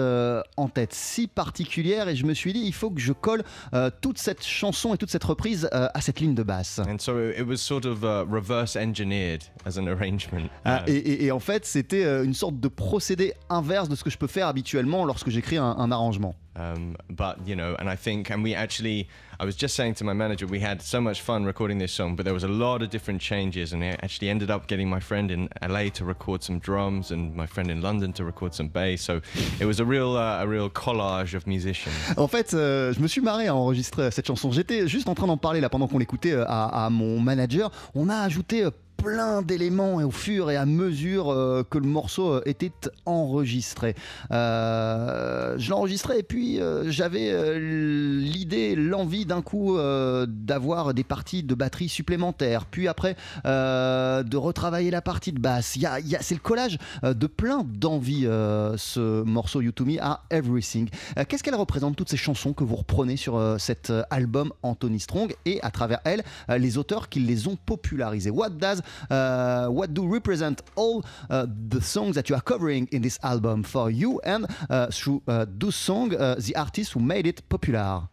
en 0.56 0.68
tête 0.68 0.94
si 0.94 1.26
particulière 1.28 2.08
et 2.08 2.16
je 2.16 2.24
me 2.24 2.32
suis 2.34 2.52
dit, 2.54 2.60
il 2.64 2.72
faut 2.72 2.90
que 2.90 3.00
je 3.00 3.12
colle 3.12 3.42
toute 4.00 4.18
cette 4.18 4.42
chanson 4.44 4.94
et 4.94 4.96
toute 4.98 5.10
cette 5.10 5.24
reprise 5.24 5.68
à 5.72 6.00
cette 6.00 6.20
ligne 6.20 6.34
de 6.34 6.42
basse. 6.42 6.80
And 6.88 6.96
so 6.98 7.18
it, 7.18 7.38
it 7.38 7.46
was 7.46 7.56
sort 7.58 7.84
of 7.84 8.02
reverse 8.02 8.76
engineered 8.76 9.42
as 9.66 9.78
an 9.78 9.86
arrangement. 9.86 10.48
Ah, 10.64 10.82
et, 10.86 10.94
et- 10.96 11.24
et 11.26 11.30
en 11.32 11.40
fait, 11.40 11.64
c'était 11.66 12.24
une 12.24 12.34
sorte 12.34 12.58
de 12.58 12.68
procédé 12.68 13.34
inverse 13.50 13.88
de 13.88 13.94
ce 13.96 14.04
que 14.04 14.10
je 14.10 14.18
peux 14.18 14.26
faire 14.26 14.46
habituellement 14.48 15.04
lorsque 15.04 15.28
j'écris 15.30 15.58
un, 15.58 15.64
un 15.78 15.90
arrangement. 15.92 16.34
Um, 16.54 16.96
but 17.08 17.46
you 17.46 17.56
know, 17.56 17.74
and 17.78 17.88
I 17.88 17.96
think, 17.96 18.30
and 18.30 18.42
we 18.42 18.54
actually, 18.54 19.08
I 19.40 19.44
was 19.44 19.56
just 19.56 19.74
saying 19.74 19.94
to 19.94 20.04
my 20.04 20.12
manager, 20.12 20.46
we 20.46 20.60
had 20.60 20.82
so 20.82 21.00
much 21.00 21.22
fun 21.22 21.44
recording 21.44 21.78
this 21.78 21.92
song, 21.92 22.14
but 22.14 22.24
there 22.24 22.34
was 22.34 22.44
a 22.44 22.48
lot 22.48 22.82
of 22.82 22.90
different 22.90 23.22
changes, 23.22 23.72
and 23.72 23.82
I 23.82 23.96
actually 24.02 24.28
ended 24.28 24.50
up 24.50 24.66
getting 24.66 24.88
my 24.88 25.00
friend 25.00 25.30
in 25.30 25.48
LA 25.66 25.88
to 25.90 26.04
record 26.04 26.42
some 26.42 26.58
drums, 26.58 27.10
and 27.10 27.34
my 27.34 27.46
friend 27.46 27.70
in 27.70 27.80
London 27.80 28.12
to 28.14 28.24
record 28.24 28.54
some 28.54 28.68
bass. 28.68 29.00
So 29.02 29.22
it 29.60 29.64
was 29.64 29.80
a 29.80 29.84
real, 29.84 30.16
uh, 30.16 30.42
a 30.42 30.46
real 30.46 30.68
collage 30.68 31.34
of 31.34 31.46
musicians. 31.46 31.94
En 32.18 32.28
fait, 32.28 32.52
euh, 32.54 32.92
je 32.92 33.00
me 33.00 33.08
suis 33.08 33.22
marré 33.22 33.48
à 33.48 33.54
enregistrer 33.54 34.10
cette 34.10 34.26
chanson. 34.26 34.52
J'étais 34.52 34.86
juste 34.86 35.08
en 35.08 35.14
train 35.14 35.26
d'en 35.26 35.38
parler 35.38 35.60
là 35.60 35.70
pendant 35.70 35.88
qu'on 35.88 35.98
l'écoutait 35.98 36.32
euh, 36.32 36.44
à, 36.46 36.86
à 36.86 36.90
mon 36.90 37.18
manager. 37.18 37.70
On 37.94 38.08
a 38.10 38.20
ajouté 38.20 38.64
euh, 38.64 38.70
plein 39.02 39.42
d'éléments 39.42 39.96
au 39.96 40.10
fur 40.10 40.50
et 40.50 40.56
à 40.56 40.64
mesure 40.66 41.30
euh, 41.30 41.64
que 41.68 41.78
le 41.78 41.86
morceau 41.86 42.34
euh, 42.34 42.42
était 42.46 42.72
enregistré. 43.04 43.94
Euh, 44.30 45.56
je 45.58 45.70
l'enregistrais 45.70 46.20
et 46.20 46.22
puis 46.22 46.60
j'avais 46.86 47.58
l'idée, 47.58 48.74
l'envie 48.76 49.26
d'un 49.26 49.42
coup 49.42 49.76
d'avoir 50.26 50.94
des 50.94 51.04
parties 51.04 51.42
de 51.42 51.54
batterie 51.54 51.88
supplémentaires, 51.88 52.66
puis 52.66 52.88
après 52.88 53.16
de 53.44 54.36
retravailler 54.36 54.90
la 54.90 55.02
partie 55.02 55.32
de 55.32 55.40
basse. 55.40 55.76
Y 55.76 55.86
a- 55.86 56.00
y 56.00 56.16
a- 56.16 56.22
C'est 56.22 56.34
le 56.34 56.40
collage 56.40 56.78
de 57.02 57.26
plein 57.26 57.64
d'envies, 57.64 58.22
ce 58.76 59.22
morceau 59.22 59.60
You 59.60 59.72
à 60.00 60.22
Everything. 60.30 60.88
Qu'est-ce 61.28 61.42
qu'elle 61.42 61.54
représente, 61.54 61.96
toutes 61.96 62.10
ces 62.10 62.16
chansons 62.16 62.52
que 62.52 62.62
vous 62.64 62.76
reprenez 62.76 63.16
sur 63.16 63.56
cet 63.58 63.92
album 64.10 64.52
Anthony 64.62 65.00
Strong 65.00 65.34
et 65.44 65.60
à 65.62 65.70
travers 65.70 66.00
elles, 66.04 66.22
euh, 66.50 66.58
les 66.58 66.78
auteurs 66.78 67.08
qui 67.08 67.20
les 67.20 67.48
ont 67.48 67.56
popularisés 67.56 68.30
What 68.30 68.50
does, 68.50 68.80
uh, 69.10 69.68
what 69.68 69.94
do 69.94 70.06
represent 70.06 70.62
all 70.74 71.04
uh, 71.30 71.46
the 71.68 71.80
songs 71.80 72.14
that 72.14 72.28
you 72.28 72.36
are 72.36 72.40
covering 72.40 72.88
in 72.92 73.02
this 73.02 73.18
album 73.22 73.62
for 73.62 73.90
you 73.90 74.20
and 74.24 74.46
uh, 74.70 74.86
through 74.88 75.22
uh, 75.28 75.46
those 75.48 75.76
songs, 75.76 76.14
uh, 76.14 76.36
the 76.38 76.56
artist 76.56 76.92
who 76.92 77.00
made 77.00 77.26
it 77.26 77.48
popular? 77.48 78.08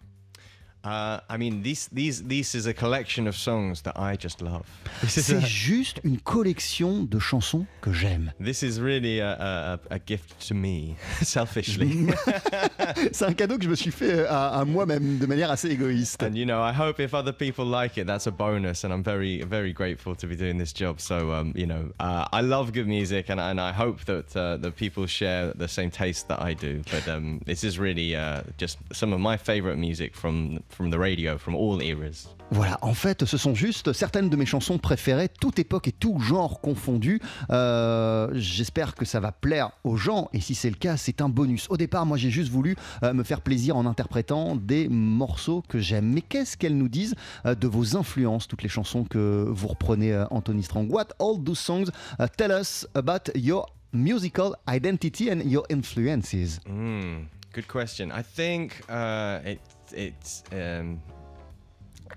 Uh, 0.84 1.20
I 1.30 1.38
mean, 1.38 1.62
these, 1.62 1.90
these, 1.92 2.24
this 2.24 2.56
is 2.56 2.66
a 2.66 2.74
collection 2.74 3.28
of 3.28 3.36
songs 3.36 3.82
that 3.82 3.98
I 4.00 4.16
just 4.16 4.42
love. 4.42 4.66
This 5.02 5.18
is, 5.18 5.26
C'est 5.26 5.42
juste 5.46 6.00
une 6.04 6.20
collection 6.20 7.04
de 7.04 7.20
chansons 7.20 7.66
que 7.82 7.92
j'aime. 7.92 8.32
this 8.40 8.64
is 8.64 8.80
really 8.80 9.20
a, 9.20 9.32
a, 9.34 9.74
a 9.92 9.96
a 9.96 10.00
gift 10.00 10.48
to 10.48 10.54
me, 10.54 10.96
selfishly. 11.22 12.08
C'est 13.12 13.26
un 13.26 13.34
cadeau 13.34 13.58
que 13.58 13.64
je 13.66 13.70
me 13.70 13.76
suis 13.76 13.92
fait 13.92 14.20
euh, 14.20 14.28
à, 14.30 14.60
à 14.62 14.66
moi-même 14.66 15.18
de 15.18 15.26
manière 15.26 15.52
assez 15.52 15.70
égoïste. 15.70 16.24
And 16.24 16.36
you 16.36 16.46
know, 16.46 16.62
I 16.62 16.72
hope 16.74 17.00
if 17.00 17.14
other 17.14 17.34
people 17.34 17.66
like 17.66 17.98
it, 17.98 18.08
that's 18.08 18.28
a 18.28 18.32
bonus, 18.32 18.84
and 18.84 18.92
I'm 18.94 19.04
very, 19.04 19.44
very 19.44 19.74
grateful 19.74 20.16
to 20.16 20.28
be 20.28 20.36
doing 20.36 20.58
this 20.58 20.74
job. 20.74 21.00
So, 21.02 21.32
um, 21.34 21.54
you 21.56 21.66
know, 21.66 21.92
uh, 22.00 22.26
I 22.32 22.42
love 22.42 22.72
good 22.72 22.88
music, 22.88 23.30
and, 23.30 23.40
and 23.40 23.60
I 23.60 23.72
hope 23.74 24.06
that 24.06 24.36
uh, 24.36 24.58
the 24.58 24.72
people 24.72 25.06
share 25.08 25.52
the 25.54 25.68
same 25.68 25.92
taste 25.92 26.28
that 26.30 26.42
I 26.42 26.54
do. 26.54 26.82
But 26.92 27.08
um, 27.08 27.42
this 27.46 27.64
is 27.64 27.78
really 27.80 28.16
uh, 28.16 28.44
just 28.58 28.78
some 28.94 29.14
of 29.14 29.20
my 29.20 29.38
favorite 29.38 29.78
music 29.78 30.16
from 30.16 30.60
from 30.70 30.92
the 30.92 30.98
radio, 30.98 31.38
from 31.38 31.56
all 31.56 31.82
eras. 31.82 32.28
Voilà, 32.52 32.80
en 32.82 32.94
fait, 32.94 33.26
ce 33.26 33.38
sont 33.38 33.54
juste 33.54 33.94
certaines 33.94 34.30
de 34.30 34.36
mes 34.36 34.46
chansons 34.46 34.80
préférées, 34.80 35.30
toute 35.30 35.60
époque 35.60 35.88
et 35.88 35.92
tout 35.92 36.20
genre 36.20 36.62
confondu. 36.62 37.22
Euh, 37.52 38.30
J'espère 38.34 38.96
que 38.96 39.06
ça 39.06 39.20
va 39.20 39.32
plaire 39.32 39.72
aux 39.84 39.98
gens, 39.98 40.30
et 40.34 40.40
si 40.40 40.56
c'est 40.56 40.70
le 40.70 40.76
cas, 40.76 40.98
c'est 40.98 41.22
un 41.22 41.30
bonus. 41.30 41.68
Au 41.70 41.78
départ, 41.78 42.06
moi, 42.06 42.18
j'ai 42.18 42.32
juste 42.32 42.52
voulu 42.52 42.76
euh, 43.04 43.14
me 43.14 43.24
faire 43.24 43.42
plaisir 43.42 43.78
en 43.78 43.86
interprétant 43.86 44.56
des 44.56 44.88
morceaux 44.90 45.64
que 45.68 45.80
j'aime. 45.80 46.12
Mais 46.12 46.22
qu'est-ce 46.22 46.58
qu'elles 46.58 46.78
nous 46.78 46.90
disent 46.90 47.16
euh, 47.46 47.54
de 47.54 47.68
vos 47.68 47.96
influences, 47.96 48.48
toutes 48.48 48.64
les 48.64 48.70
chansons 48.70 49.04
que 49.04 49.46
vous 49.48 49.68
reprenez, 49.68 50.26
Anthony 50.32 50.64
Strong? 50.64 50.92
What 50.92 51.10
all 51.20 51.44
those 51.44 51.60
songs 51.60 51.92
uh, 52.20 52.26
tell 52.36 52.52
us 52.52 52.88
about 52.96 53.30
your 53.36 53.66
musical 53.94 54.56
identity 54.68 55.30
and 55.30 55.42
your 55.46 55.66
influences? 55.70 56.60
Mm, 56.68 57.26
good 57.54 57.68
question. 57.68 58.12
I 58.12 58.24
think 58.24 58.82
uh, 58.90 59.40
it 59.46 59.60
it's. 59.94 60.44
Um, 60.52 61.02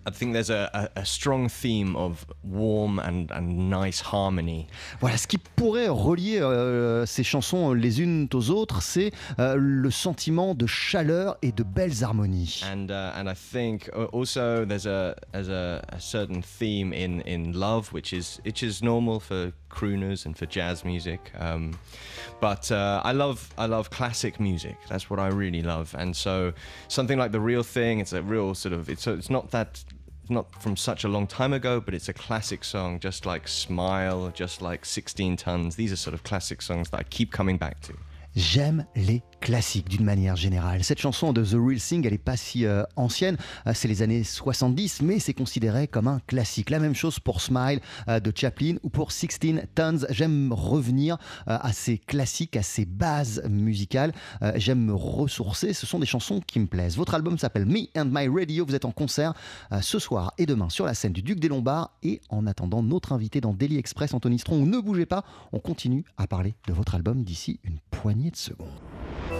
I 0.06 0.10
think 0.10 0.32
there's 0.32 0.50
a, 0.50 0.70
a, 0.96 1.00
a 1.00 1.04
strong 1.06 1.48
theme 1.48 1.94
of 1.96 2.26
warm 2.42 2.98
and, 2.98 3.30
and 3.30 3.70
nice 3.70 4.00
harmony. 4.00 4.66
Voilà, 5.00 5.16
ce 5.16 5.26
qui 5.26 5.38
pourrait 5.38 5.88
relier 5.88 6.40
euh, 6.40 7.06
ces 7.06 7.22
chansons 7.24 7.72
les 7.72 8.00
unes 8.00 8.28
aux 8.34 8.50
autres, 8.50 8.82
c'est 8.82 9.12
euh, 9.38 9.54
le 9.56 9.90
sentiment 9.90 10.54
de 10.54 10.66
chaleur 10.66 11.36
et 11.42 11.52
de 11.52 11.62
belles 11.62 12.02
harmonies. 12.02 12.62
and 12.64 12.90
uh, 12.90 13.12
and 13.14 13.28
I 13.28 13.34
think 13.34 13.88
uh, 13.94 14.04
also 14.12 14.64
there's 14.64 14.86
a 14.86 15.14
there's 15.32 15.48
a, 15.48 15.84
a 15.90 16.00
certain 16.00 16.42
theme 16.42 16.92
in 16.92 17.20
in 17.22 17.52
love 17.52 17.92
which 17.92 18.12
is 18.12 18.40
which 18.44 18.62
is 18.62 18.82
normal 18.82 19.20
for 19.20 19.52
crooners 19.70 20.26
and 20.26 20.36
for 20.36 20.46
jazz 20.46 20.84
music 20.84 21.32
um, 21.38 21.72
but 22.40 22.70
uh, 22.70 23.00
I 23.04 23.12
love 23.12 23.50
I 23.56 23.66
love 23.66 23.90
classic 23.90 24.38
music 24.40 24.76
that's 24.88 25.08
what 25.10 25.18
I 25.18 25.28
really 25.28 25.62
love 25.62 25.94
and 25.98 26.14
so 26.14 26.52
something 26.88 27.18
like 27.18 27.32
the 27.32 27.40
real 27.40 27.62
thing 27.62 28.00
it's 28.00 28.12
a 28.12 28.22
real 28.22 28.54
sort 28.54 28.72
of 28.74 28.88
it's 28.88 29.06
it's 29.06 29.30
not 29.30 29.50
that 29.52 29.81
not 30.32 30.62
from 30.62 30.76
such 30.76 31.04
a 31.04 31.08
long 31.08 31.26
time 31.26 31.52
ago 31.52 31.80
but 31.80 31.94
it's 31.94 32.08
a 32.08 32.12
classic 32.12 32.64
song 32.64 32.98
just 32.98 33.26
like 33.26 33.46
smile 33.46 34.30
just 34.34 34.62
like 34.62 34.84
16 34.84 35.36
tons. 35.36 35.76
These 35.76 35.92
are 35.92 35.96
sort 35.96 36.14
of 36.14 36.22
classic 36.22 36.62
songs 36.62 36.90
that 36.90 37.00
I 37.00 37.02
keep 37.04 37.30
coming 37.32 37.58
back 37.58 37.80
to. 37.82 37.94
J'aime 38.34 38.86
les 38.96 39.22
classiques 39.42 39.88
d'une 39.88 40.04
manière 40.04 40.36
générale. 40.36 40.84
Cette 40.84 41.00
chanson 41.00 41.32
de 41.32 41.44
The 41.44 41.54
Real 41.54 41.80
Thing, 41.80 42.06
elle 42.06 42.12
n'est 42.12 42.18
pas 42.18 42.36
si 42.36 42.64
euh, 42.64 42.84
ancienne, 42.94 43.36
Euh, 43.66 43.72
c'est 43.74 43.88
les 43.88 44.02
années 44.02 44.22
70, 44.22 45.02
mais 45.02 45.18
c'est 45.18 45.34
considéré 45.34 45.88
comme 45.88 46.06
un 46.06 46.20
classique. 46.28 46.70
La 46.70 46.78
même 46.78 46.94
chose 46.94 47.18
pour 47.18 47.40
Smile 47.40 47.80
euh, 48.08 48.20
de 48.20 48.32
Chaplin 48.34 48.76
ou 48.84 48.88
pour 48.88 49.10
16 49.10 49.38
Tons. 49.74 50.06
J'aime 50.10 50.52
revenir 50.52 51.18
à 51.46 51.72
ces 51.72 51.98
classiques, 51.98 52.56
à 52.56 52.62
ces 52.62 52.84
bases 52.84 53.42
musicales. 53.48 54.12
J'aime 54.56 54.84
me 54.84 54.94
ressourcer. 54.94 55.72
Ce 55.72 55.86
sont 55.86 55.98
des 55.98 56.06
chansons 56.06 56.40
qui 56.46 56.60
me 56.60 56.66
plaisent. 56.66 56.96
Votre 56.96 57.14
album 57.14 57.38
s'appelle 57.38 57.66
Me 57.66 57.88
and 57.96 58.10
My 58.12 58.28
Radio. 58.28 58.64
Vous 58.64 58.74
êtes 58.74 58.84
en 58.84 58.92
concert 58.92 59.34
ce 59.80 59.98
soir 59.98 60.32
et 60.38 60.46
demain 60.46 60.68
sur 60.68 60.86
la 60.86 60.94
scène 60.94 61.12
du 61.12 61.22
Duc 61.22 61.40
des 61.40 61.48
Lombards. 61.48 61.90
Et 62.02 62.20
en 62.28 62.46
attendant 62.46 62.82
notre 62.82 63.12
invité 63.12 63.40
dans 63.40 63.54
Daily 63.54 63.78
Express, 63.78 64.14
Anthony 64.14 64.38
Strong, 64.38 64.68
ne 64.68 64.78
bougez 64.78 65.06
pas. 65.06 65.24
On 65.52 65.58
continue 65.58 66.04
à 66.16 66.26
parler 66.26 66.54
de 66.68 66.72
votre 66.72 66.94
album 66.94 67.24
d'ici 67.24 67.58
une 67.64 67.78
poignée 67.90 68.30
de 68.30 68.36
secondes. 68.36 68.68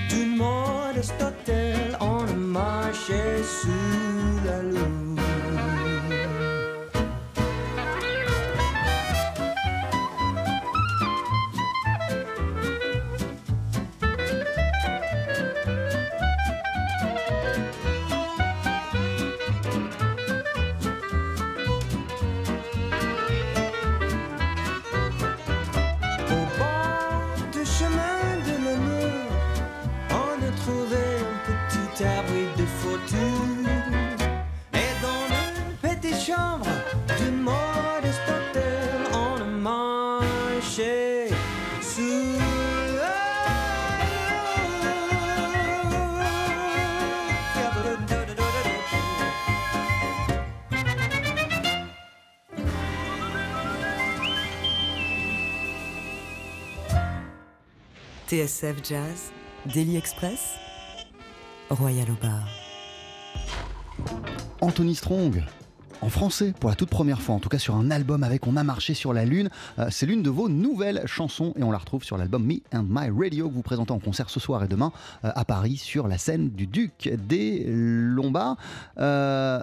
d'une 0.10 0.36
modeste 0.38 1.22
hôtel, 1.22 1.98
on 2.00 2.25
a 2.27 2.33
marché 2.33 3.22
sous 3.43 4.45
la 4.45 4.62
lune. 4.62 5.23
TSF 58.34 58.82
Jazz, 58.82 59.32
Daily 59.67 59.96
Express, 59.96 60.55
Royal 61.70 62.10
au 62.10 62.15
bar. 62.20 62.48
Anthony 64.60 64.96
Strong. 64.96 65.43
En 66.03 66.10
français, 66.10 66.53
pour 66.60 66.69
la 66.69 66.75
toute 66.75 66.89
première 66.89 67.22
fois, 67.22 67.33
en 67.33 67.39
tout 67.39 67.48
cas 67.48 67.60
sur 67.60 67.75
un 67.75 67.89
album 67.89 68.24
avec 68.24 68.45
On 68.45 68.57
a 68.57 68.63
marché 68.65 68.93
sur 68.93 69.13
la 69.13 69.24
Lune. 69.24 69.50
Euh, 69.79 69.88
c'est 69.89 70.05
l'une 70.05 70.22
de 70.22 70.29
vos 70.29 70.50
nouvelles 70.50 71.03
chansons 71.05 71.53
et 71.55 71.63
on 71.63 71.72
la 71.72 71.77
retrouve 71.77 72.03
sur 72.03 72.17
l'album 72.17 72.45
Me 72.45 72.55
and 72.74 72.88
My 72.89 73.10
Radio 73.10 73.48
que 73.48 73.53
vous 73.53 73.62
présentez 73.62 73.93
en 73.93 74.00
concert 74.00 74.29
ce 74.29 74.41
soir 74.41 74.62
et 74.65 74.67
demain 74.67 74.91
euh, 75.24 75.31
à 75.33 75.45
Paris 75.45 75.77
sur 75.77 76.10
la 76.10 76.17
scène 76.17 76.50
du 76.50 76.67
Duc 76.67 77.10
des 77.25 77.63
Lombards. 77.69 78.57
Euh, 78.98 79.62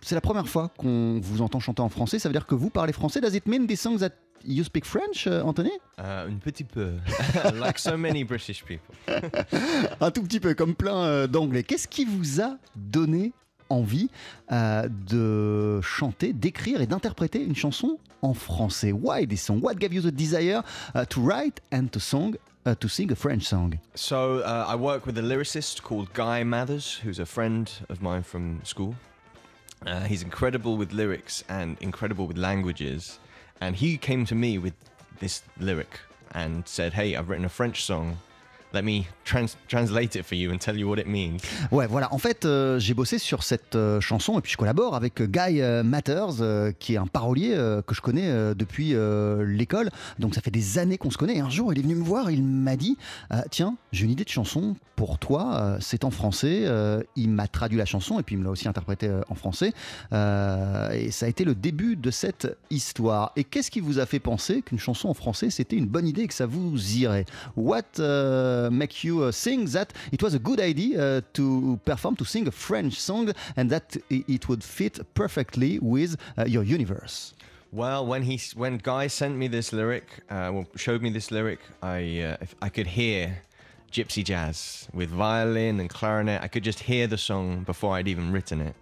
c'est 0.00 0.16
la 0.16 0.20
première 0.20 0.48
fois 0.48 0.72
qu'on 0.76 1.20
vous 1.22 1.40
entend 1.40 1.60
chanter 1.60 1.82
en 1.82 1.88
français, 1.88 2.18
ça 2.18 2.28
veut 2.28 2.32
dire 2.32 2.46
que 2.46 2.56
vous 2.56 2.70
parlez 2.70 2.92
français. 2.92 3.20
Does 3.20 3.36
it 3.36 3.46
mean 3.46 3.68
these 3.68 3.80
songs 3.80 3.98
that 3.98 4.10
you 4.44 4.64
speak 4.64 4.84
French, 4.84 5.28
Anthony? 5.28 5.70
Uh, 6.00 6.32
un 6.32 6.38
petit 6.42 6.64
peu. 6.64 6.94
like 7.60 7.78
so 7.78 7.96
many 7.96 8.24
British 8.24 8.64
people. 8.64 8.96
Un 10.00 10.10
tout 10.10 10.24
petit 10.24 10.40
peu, 10.40 10.54
comme 10.54 10.74
plein 10.74 11.28
d'anglais. 11.28 11.62
Qu'est-ce 11.62 11.86
qui 11.86 12.06
vous 12.06 12.40
a 12.40 12.56
donné 12.74 13.32
envie 13.70 14.10
euh, 14.52 14.88
de 15.06 15.80
chanter, 15.80 16.32
d'écrire 16.32 16.80
et 16.80 16.86
d'interpréter 16.86 17.42
une 17.42 17.56
chanson 17.56 17.98
en 18.22 18.34
français 18.34 18.92
Why? 18.92 19.26
This 19.26 19.42
song 19.42 19.60
What 19.62 19.74
gave 19.78 19.94
you 19.94 20.02
the 20.02 20.12
desire 20.12 20.62
uh, 20.94 21.04
to 21.06 21.20
write 21.20 21.60
and 21.72 21.88
to 21.92 22.00
song 22.00 22.36
uh, 22.66 22.74
to 22.74 22.88
sing 22.88 23.10
a 23.10 23.16
French 23.16 23.44
song? 23.44 23.78
So 23.94 24.40
uh, 24.40 24.66
I 24.68 24.76
work 24.76 25.06
with 25.06 25.16
a 25.18 25.22
lyricist 25.22 25.82
called 25.82 26.12
Guy 26.12 26.44
Mathers, 26.44 27.00
who's 27.02 27.18
a 27.18 27.26
friend 27.26 27.70
of 27.88 28.02
mine 28.02 28.22
from 28.22 28.60
school. 28.64 28.94
Uh, 29.86 30.00
he's 30.00 30.22
incredible 30.22 30.76
with 30.76 30.92
lyrics 30.92 31.42
and 31.48 31.78
incredible 31.80 32.26
with 32.26 32.36
languages. 32.36 33.18
And 33.60 33.76
he 33.76 33.96
came 33.96 34.26
to 34.26 34.34
me 34.34 34.58
with 34.58 34.74
this 35.20 35.42
lyric 35.58 36.00
and 36.32 36.66
said, 36.66 36.92
Hey, 36.92 37.16
I've 37.16 37.28
written 37.28 37.44
a 37.44 37.50
French 37.50 37.84
song. 37.84 38.18
Let 38.72 38.82
me 38.82 39.02
trans- 39.24 39.56
translate 39.68 40.14
it 40.14 40.22
for 40.24 40.36
you 40.36 40.52
and 40.52 40.58
tell 40.58 40.76
you 40.76 40.88
what 40.88 40.98
it 41.00 41.06
means. 41.06 41.38
Ouais, 41.72 41.86
voilà. 41.86 42.12
En 42.12 42.18
fait, 42.18 42.44
euh, 42.44 42.78
j'ai 42.78 42.94
bossé 42.94 43.18
sur 43.18 43.42
cette 43.42 43.74
euh, 43.74 44.00
chanson 44.00 44.38
et 44.38 44.42
puis 44.42 44.52
je 44.52 44.56
collabore 44.56 44.94
avec 44.94 45.20
Guy 45.22 45.60
euh, 45.60 45.82
Matters, 45.82 46.40
euh, 46.40 46.72
qui 46.78 46.94
est 46.94 46.96
un 46.96 47.06
parolier 47.06 47.56
que 47.86 47.94
je 47.94 48.00
connais 48.00 48.54
depuis 48.54 48.94
l'école. 49.46 49.90
Donc 50.18 50.34
ça 50.34 50.40
fait 50.40 50.50
des 50.50 50.78
années 50.78 50.98
qu'on 50.98 51.10
se 51.10 51.18
connaît. 51.18 51.36
Et 51.36 51.40
un 51.40 51.50
jour, 51.50 51.72
il 51.72 51.78
est 51.78 51.82
venu 51.82 51.94
me 51.94 52.04
voir, 52.04 52.30
il 52.30 52.42
m'a 52.44 52.76
dit 52.76 52.96
Tiens, 53.50 53.76
j'ai 53.92 54.04
une 54.04 54.10
idée 54.12 54.24
de 54.24 54.28
chanson 54.28 54.76
pour 54.96 55.18
toi. 55.18 55.76
c'est 55.80 56.04
en 56.04 56.10
français. 56.10 56.64
Il 57.16 57.30
m'a 57.30 57.48
traduit 57.48 57.78
la 57.78 57.86
chanson 57.86 58.20
et 58.20 58.22
puis 58.22 58.34
il 58.34 58.38
me 58.38 58.44
l'a 58.44 58.50
aussi 58.50 58.68
interprété 58.68 59.08
euh, 59.08 59.22
en 59.28 59.34
français. 59.34 59.72
Et 60.12 61.10
ça 61.10 61.26
a 61.26 61.28
été 61.28 61.44
le 61.44 61.54
début 61.54 61.96
de 61.96 62.10
cette 62.10 62.56
histoire. 62.70 63.32
Et 63.36 63.44
qu'est-ce 63.44 63.70
qui 63.70 63.80
vous 63.80 63.98
a 63.98 64.06
fait 64.06 64.20
penser 64.20 64.62
qu'une 64.62 64.78
chanson 64.78 65.08
en 65.08 65.14
français 65.14 65.50
c'était 65.50 65.76
une 65.76 65.86
bonne 65.86 66.06
idée 66.06 66.22
et 66.22 66.26
que 66.28 66.34
ça 66.34 66.46
vous 66.46 66.96
irait? 66.96 67.24
What 67.56 67.82
make 68.68 69.04
you 69.04 69.24
uh, 69.24 69.32
think 69.32 69.70
that 69.70 69.92
it 70.12 70.22
was 70.22 70.34
a 70.34 70.38
good 70.38 70.60
idea 70.60 71.00
uh, 71.00 71.20
to 71.32 71.78
perform, 71.84 72.16
to 72.16 72.24
sing 72.24 72.48
a 72.48 72.50
French 72.50 73.00
song, 73.00 73.32
and 73.56 73.70
that 73.70 73.96
it 74.10 74.48
would 74.48 74.64
fit 74.64 74.98
perfectly 75.14 75.78
with 75.78 76.16
uh, 76.36 76.44
your 76.44 76.64
universe? 76.64 77.34
Well, 77.72 78.04
when 78.04 78.22
he 78.22 78.40
when 78.56 78.78
Guy 78.78 79.06
sent 79.06 79.36
me 79.36 79.46
this 79.46 79.72
lyric, 79.72 80.06
uh, 80.28 80.50
well, 80.52 80.66
showed 80.74 81.02
me 81.02 81.10
this 81.10 81.30
lyric, 81.30 81.60
I 81.82 82.20
uh, 82.20 82.46
I 82.60 82.68
could 82.68 82.88
hear 82.88 83.42
gypsy 83.92 84.24
jazz 84.24 84.88
with 84.92 85.10
violin 85.10 85.80
and 85.80 85.88
clarinet. 85.88 86.42
I 86.42 86.48
could 86.48 86.64
just 86.64 86.80
hear 86.80 87.06
the 87.06 87.18
song 87.18 87.62
before 87.62 87.94
I'd 87.94 88.08
even 88.08 88.32
written 88.32 88.60
it. 88.60 88.74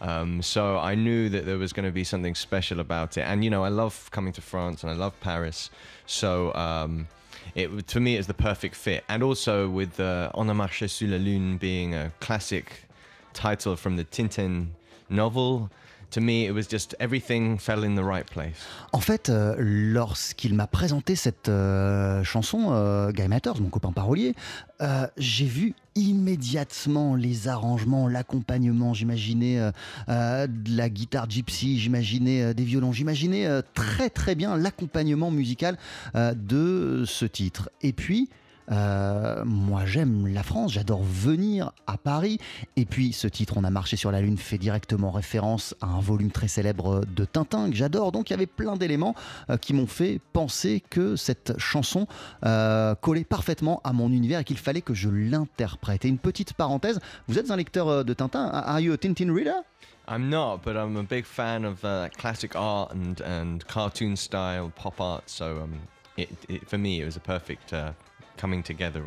Um, 0.00 0.42
so 0.42 0.78
I 0.78 0.94
knew 0.94 1.28
that 1.30 1.46
there 1.46 1.58
was 1.58 1.72
going 1.72 1.86
to 1.86 1.92
be 1.92 2.04
something 2.04 2.34
special 2.34 2.80
about 2.80 3.16
it. 3.16 3.22
And 3.22 3.44
you 3.44 3.50
know, 3.50 3.64
I 3.64 3.68
love 3.68 4.10
coming 4.10 4.32
to 4.34 4.40
France 4.40 4.82
and 4.82 4.90
I 4.90 4.94
love 4.94 5.18
Paris. 5.20 5.70
So 6.06 6.54
um, 6.54 7.08
it 7.54 7.86
to 7.86 8.00
me 8.00 8.16
it's 8.16 8.26
the 8.26 8.34
perfect 8.34 8.74
fit. 8.74 9.04
And 9.08 9.22
also 9.22 9.68
with 9.68 10.00
uh, 10.00 10.30
On 10.34 10.48
a 10.48 10.54
marché 10.54 10.88
sur 10.88 11.06
la 11.06 11.18
lune 11.18 11.58
being 11.58 11.94
a 11.94 12.10
classic 12.20 12.86
title 13.32 13.76
from 13.76 13.96
the 13.96 14.04
Tintin 14.04 14.68
novel. 15.08 15.68
To 16.12 16.20
me, 16.20 16.46
it 16.46 16.52
was 16.52 16.68
just 16.70 16.94
everything 17.00 17.58
fell 17.58 17.82
in 17.82 17.96
the 17.96 18.04
right 18.04 18.26
place. 18.26 18.64
En 18.92 19.00
fait, 19.00 19.28
euh, 19.28 19.56
lorsqu'il 19.58 20.54
m'a 20.54 20.68
présenté 20.68 21.16
cette 21.16 21.48
euh, 21.48 22.22
chanson, 22.22 22.68
euh, 22.70 23.10
Guy 23.10 23.26
Matters, 23.26 23.60
mon 23.60 23.68
copain 23.68 23.92
parolier, 23.92 24.34
euh, 24.80 25.08
j'ai 25.16 25.46
vu 25.46 25.74
immédiatement 25.96 27.16
les 27.16 27.48
arrangements, 27.48 28.06
l'accompagnement. 28.06 28.94
J'imaginais 28.94 29.58
euh, 29.58 29.72
euh, 30.08 30.46
de 30.46 30.76
la 30.76 30.88
guitare 30.88 31.28
gypsy, 31.28 31.78
j'imaginais 31.78 32.42
euh, 32.42 32.54
des 32.54 32.64
violons, 32.64 32.92
j'imaginais 32.92 33.46
très 33.74 34.10
très 34.10 34.34
bien 34.34 34.56
l'accompagnement 34.56 35.30
musical 35.30 35.78
de 36.14 37.04
ce 37.06 37.24
titre. 37.24 37.70
Et 37.82 37.92
puis, 37.92 38.28
euh, 38.70 39.44
moi 39.44 39.86
j'aime 39.86 40.26
la 40.26 40.42
France, 40.42 40.72
j'adore 40.72 41.02
venir 41.02 41.72
à 41.86 41.96
Paris. 41.98 42.38
Et 42.76 42.84
puis 42.84 43.12
ce 43.12 43.28
titre, 43.28 43.54
On 43.56 43.64
a 43.64 43.70
marché 43.70 43.96
sur 43.96 44.10
la 44.10 44.20
Lune, 44.20 44.38
fait 44.38 44.58
directement 44.58 45.10
référence 45.10 45.74
à 45.80 45.86
un 45.86 46.00
volume 46.00 46.30
très 46.30 46.48
célèbre 46.48 47.02
de 47.04 47.24
Tintin 47.24 47.70
que 47.70 47.76
j'adore. 47.76 48.12
Donc 48.12 48.30
il 48.30 48.32
y 48.32 48.34
avait 48.34 48.46
plein 48.46 48.76
d'éléments 48.76 49.14
euh, 49.50 49.56
qui 49.56 49.74
m'ont 49.74 49.86
fait 49.86 50.20
penser 50.32 50.82
que 50.90 51.16
cette 51.16 51.58
chanson 51.58 52.06
euh, 52.44 52.94
collait 52.94 53.24
parfaitement 53.24 53.80
à 53.84 53.92
mon 53.92 54.10
univers 54.10 54.40
et 54.40 54.44
qu'il 54.44 54.58
fallait 54.58 54.82
que 54.82 54.94
je 54.94 55.08
l'interprète. 55.08 56.04
Et 56.04 56.08
une 56.08 56.18
petite 56.18 56.54
parenthèse, 56.54 57.00
vous 57.28 57.38
êtes 57.38 57.50
un 57.50 57.56
lecteur 57.56 57.88
euh, 57.88 58.04
de 58.04 58.14
Tintin 58.14 58.46
Are 58.46 58.80
you 58.80 58.92
a 58.92 58.98
Tintin 58.98 59.32
reader? 59.32 59.62
I'm 60.08 60.28
not, 60.28 60.58
but 60.62 60.76
I'm 60.76 60.96
a 60.96 61.02
big 61.02 61.24
fan 61.24 61.64
of 61.64 61.84
uh, 61.84 62.08
classic 62.16 62.54
art 62.54 62.92
and, 62.92 63.20
and 63.24 63.66
cartoon 63.66 64.16
style 64.16 64.70
pop 64.76 65.00
art. 65.00 65.28
So 65.28 65.62
um, 65.62 65.72
it, 66.16 66.28
it, 66.48 66.68
for 66.68 66.78
me, 66.78 67.00
it 67.00 67.04
was 67.04 67.16
a 67.16 67.20
perfect 67.20 67.72
uh, 67.72 67.90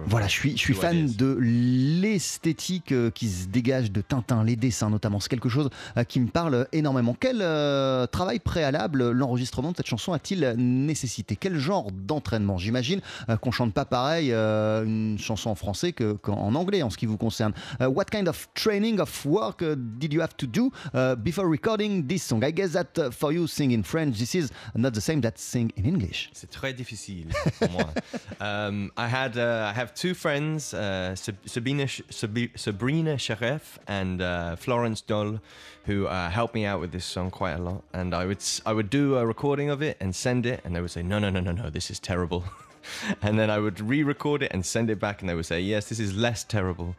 Voilà, 0.08 0.28
je 0.28 0.32
suis, 0.34 0.52
je 0.52 0.58
suis 0.58 0.74
fan 0.74 1.06
de 1.18 1.38
l'esthétique 1.40 2.92
euh, 2.92 3.12
qui 3.12 3.28
se 3.30 3.48
dégage 3.48 3.92
de 3.92 4.02
Tintin, 4.02 4.44
les 4.44 4.56
dessins 4.56 4.90
notamment. 4.90 5.20
C'est 5.20 5.30
quelque 5.30 5.50
chose 5.50 5.70
euh, 5.98 6.04
qui 6.04 6.20
me 6.20 6.28
parle 6.28 6.68
énormément. 6.72 7.16
Quel 7.20 7.40
euh, 7.42 8.08
travail 8.08 8.40
préalable 8.40 9.12
l'enregistrement 9.12 9.72
de 9.72 9.78
cette 9.78 9.88
chanson 9.88 10.14
a-t-il 10.14 10.56
nécessité? 10.58 11.36
Quel 11.36 11.58
genre 11.58 11.92
d'entraînement? 11.92 12.58
J'imagine 12.58 13.02
euh, 13.30 13.38
qu'on 13.38 13.52
chante 13.52 13.74
pas 13.74 13.86
pareil 13.86 14.32
euh, 14.32 14.84
une 14.84 15.18
chanson 15.20 15.50
en 15.50 15.56
français 15.56 15.92
que- 15.94 16.14
qu'en 16.14 16.56
anglais 16.56 16.82
en 16.82 16.90
ce 16.90 16.98
qui 16.98 17.06
vous 17.06 17.18
concerne. 17.18 17.54
Euh, 17.82 17.88
what 17.88 18.06
kind 18.06 18.28
of 18.28 18.50
training 18.54 19.00
of 19.00 19.26
work 19.26 19.62
uh, 19.62 19.76
did 19.78 20.14
you 20.14 20.22
have 20.22 20.36
to 20.38 20.48
do 20.48 20.72
uh, 20.94 21.16
before 21.16 21.46
recording 21.50 22.06
this 22.08 22.24
song? 22.24 22.44
I 22.44 22.52
guess 22.52 22.72
that 22.72 22.98
uh, 22.98 23.12
for 23.12 23.32
you 23.34 23.48
sing 23.48 23.72
in 23.72 23.84
French, 23.84 24.18
this 24.18 24.34
is 24.36 24.50
not 24.76 24.92
the 24.94 25.02
same 25.02 25.22
that 25.22 25.34
sing 25.38 25.72
in 25.78 25.84
English. 25.86 26.30
C'est 26.34 26.50
très 26.50 26.74
difficile 26.74 27.28
pour 27.60 27.70
moi. 27.72 27.84
Um, 28.42 28.90
I 28.98 29.08
had 29.24 29.38
uh, 29.38 29.72
I 29.72 29.74
have 29.74 29.94
two 29.94 30.14
friends, 30.14 30.74
uh, 30.74 31.16
Sab- 31.16 31.46
Sabina 31.46 31.88
Sh- 31.88 32.02
Sabi- 32.10 32.52
Sabrina 32.56 33.16
Sharef 33.16 33.78
and 33.88 34.22
uh, 34.22 34.56
Florence 34.56 35.02
Doll, 35.02 35.40
who 35.86 36.08
uh, 36.08 36.30
helped 36.30 36.54
me 36.54 36.66
out 36.66 36.80
with 36.80 36.92
this 36.92 37.06
song 37.06 37.32
quite 37.32 37.54
a 37.54 37.62
lot. 37.70 37.84
And 37.94 38.14
I 38.14 38.26
would 38.26 38.44
I 38.66 38.74
would 38.74 38.90
do 38.90 39.18
a 39.18 39.26
recording 39.26 39.70
of 39.70 39.82
it 39.82 39.98
and 40.00 40.16
send 40.16 40.46
it, 40.46 40.62
and 40.64 40.76
they 40.76 40.82
would 40.82 40.92
say, 40.92 41.04
no, 41.04 41.20
no, 41.20 41.30
no, 41.30 41.40
no, 41.40 41.52
no, 41.52 41.70
this 41.70 41.92
is 41.92 42.00
terrible. 42.00 42.44
and 43.22 43.38
then 43.40 43.50
I 43.50 43.60
would 43.60 43.80
re-record 43.82 44.44
it 44.44 44.52
and 44.54 44.66
send 44.66 44.90
it 44.90 45.00
back, 45.00 45.22
and 45.22 45.30
they 45.30 45.36
would 45.36 45.46
say, 45.46 45.60
yes, 45.60 45.90
this 45.90 46.00
is 46.00 46.16
less 46.16 46.44
terrible. 46.44 46.96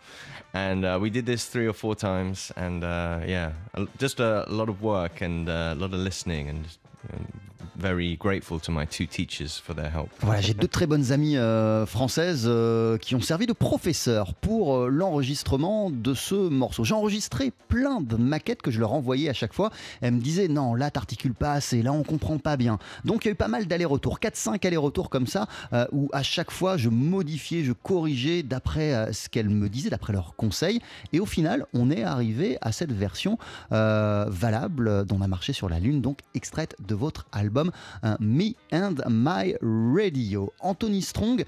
And 0.53 0.85
uh, 0.85 0.99
we 1.01 1.11
did 1.11 1.27
this 1.27 1.47
three 1.47 1.67
or 1.67 1.73
four 1.73 1.95
times, 1.95 2.53
and 2.57 2.85
uh, 2.85 3.21
yeah, 3.27 3.53
just 3.99 4.21
a, 4.21 4.45
lot 4.49 4.69
of 4.69 4.83
work 4.83 5.21
and 5.21 5.49
a 5.49 5.75
lot 5.75 5.93
of 5.95 6.01
listening, 6.01 6.49
and, 6.49 6.65
and 7.13 7.33
very 7.77 8.17
grateful 8.17 8.61
to 8.61 8.73
my 8.73 8.87
two 8.87 9.07
teachers 9.07 9.61
for 9.63 9.75
their 9.75 9.91
help. 9.91 10.09
Voilà, 10.21 10.41
j'ai 10.41 10.55
deux 10.55 10.69
très 10.69 10.87
bonnes 10.87 11.13
amies 11.13 11.37
euh, 11.37 11.87
françaises 11.87 12.45
euh, 12.47 12.99
qui 12.99 13.15
ont 13.15 13.21
servi 13.21 13.47
de 13.47 13.53
professeurs 13.53 14.35
pour 14.35 14.77
euh, 14.77 14.89
l'enregistrement 14.89 15.91
de 15.91 16.15
ce 16.15 16.35
morceau. 16.35 16.85
J'ai 16.85 16.95
enregistré 16.95 17.53
plein 17.69 18.01
de 18.01 18.17
maquettes 18.17 18.63
que 18.63 18.71
je 18.71 18.81
leur 18.81 18.93
envoyais 18.93 19.29
à 19.29 19.33
chaque 19.33 19.53
fois. 19.53 19.71
Elles 20.01 20.15
me 20.15 20.21
disaient 20.21 20.49
non, 20.49 20.75
là 20.75 20.91
t'articules 20.91 21.35
pas 21.35 21.53
assez, 21.53 21.83
là 21.83 21.93
on 21.93 22.03
comprend 22.03 22.39
pas 22.39 22.57
bien. 22.57 22.79
Donc 23.05 23.25
il 23.25 23.29
y 23.29 23.31
a 23.31 23.33
eu 23.33 23.37
pas 23.37 23.49
mal 23.49 23.67
d'allers-retours, 23.67 24.19
4-5 24.21 24.67
allers-retours 24.67 25.11
comme 25.11 25.27
ça, 25.27 25.47
où 25.93 26.09
à 26.13 26.23
chaque 26.23 26.51
fois 26.51 26.77
je 26.77 26.89
modifiais, 26.89 27.65
je 27.65 27.73
corrigeais 27.73 28.43
d'après 28.43 29.13
ce 29.13 29.29
qu'elles 29.29 29.49
me 29.49 29.69
disaient, 29.69 29.91
d'après 29.91 30.13
leurs 30.13 30.35
conseils. 30.37 30.81
Et 31.13 31.21
au 31.21 31.27
final, 31.27 31.67
on 31.75 31.91
est 31.91 32.03
arrivé 32.03 32.59
à 32.61 32.73
cette 32.73 32.93
version 32.93 33.39
valable 33.71 35.05
dont 35.07 35.19
on 35.19 35.23
a 35.23 35.29
marché 35.29 35.53
sur 35.53 35.69
la 35.69 35.81
Lune, 35.81 36.01
donc 36.01 36.21
extraite 36.35 36.77
de 36.87 36.95
votre 36.95 37.27
album 37.33 37.50
euh, 37.57 38.17
Me 38.21 38.55
and 38.73 38.97
My 39.09 39.57
Radio. 39.63 40.53
Anthony 40.61 41.03
Strong, 41.03 41.45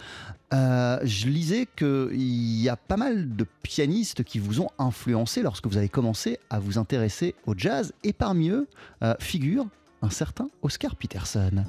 euh, 0.53 0.99
je 1.03 1.29
lisais 1.29 1.67
qu'il 1.77 2.61
y 2.61 2.69
a 2.69 2.77
pas 2.77 2.97
mal 2.97 3.35
de 3.37 3.47
pianistes 3.63 4.25
qui 4.25 4.39
vous 4.39 4.61
ont 4.61 4.71
influencé 4.79 5.43
lorsque 5.43 5.67
vous 5.67 5.77
avez 5.77 5.89
commencé 5.89 6.39
à 6.51 6.59
vous 6.59 6.79
intéresser 6.79 7.35
au 7.47 7.55
jazz, 7.57 7.93
et 8.05 8.13
parmi 8.13 8.51
eux 8.51 8.69
euh, 9.03 9.15
figure 9.19 9.67
un 10.03 10.11
certain 10.11 10.49
Oscar 10.63 10.97
Peterson. 10.97 11.65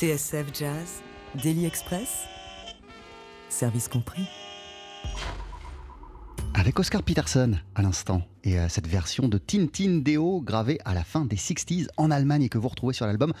TSF 0.00 0.46
Jazz, 0.58 1.02
Daily 1.42 1.66
Express, 1.66 2.24
service 3.50 3.86
compris. 3.86 4.22
Avec 6.54 6.78
Oscar 6.78 7.02
Peterson 7.02 7.58
à 7.74 7.82
l'instant 7.82 8.22
et 8.42 8.58
euh, 8.58 8.70
cette 8.70 8.86
version 8.86 9.28
de 9.28 9.36
Tintin 9.36 10.00
Deo 10.02 10.40
gravée 10.40 10.78
à 10.86 10.94
la 10.94 11.04
fin 11.04 11.26
des 11.26 11.36
60s 11.36 11.88
en 11.98 12.10
Allemagne 12.10 12.44
et 12.44 12.48
que 12.48 12.56
vous 12.56 12.68
retrouvez 12.68 12.94
sur 12.94 13.04
l'album 13.04 13.34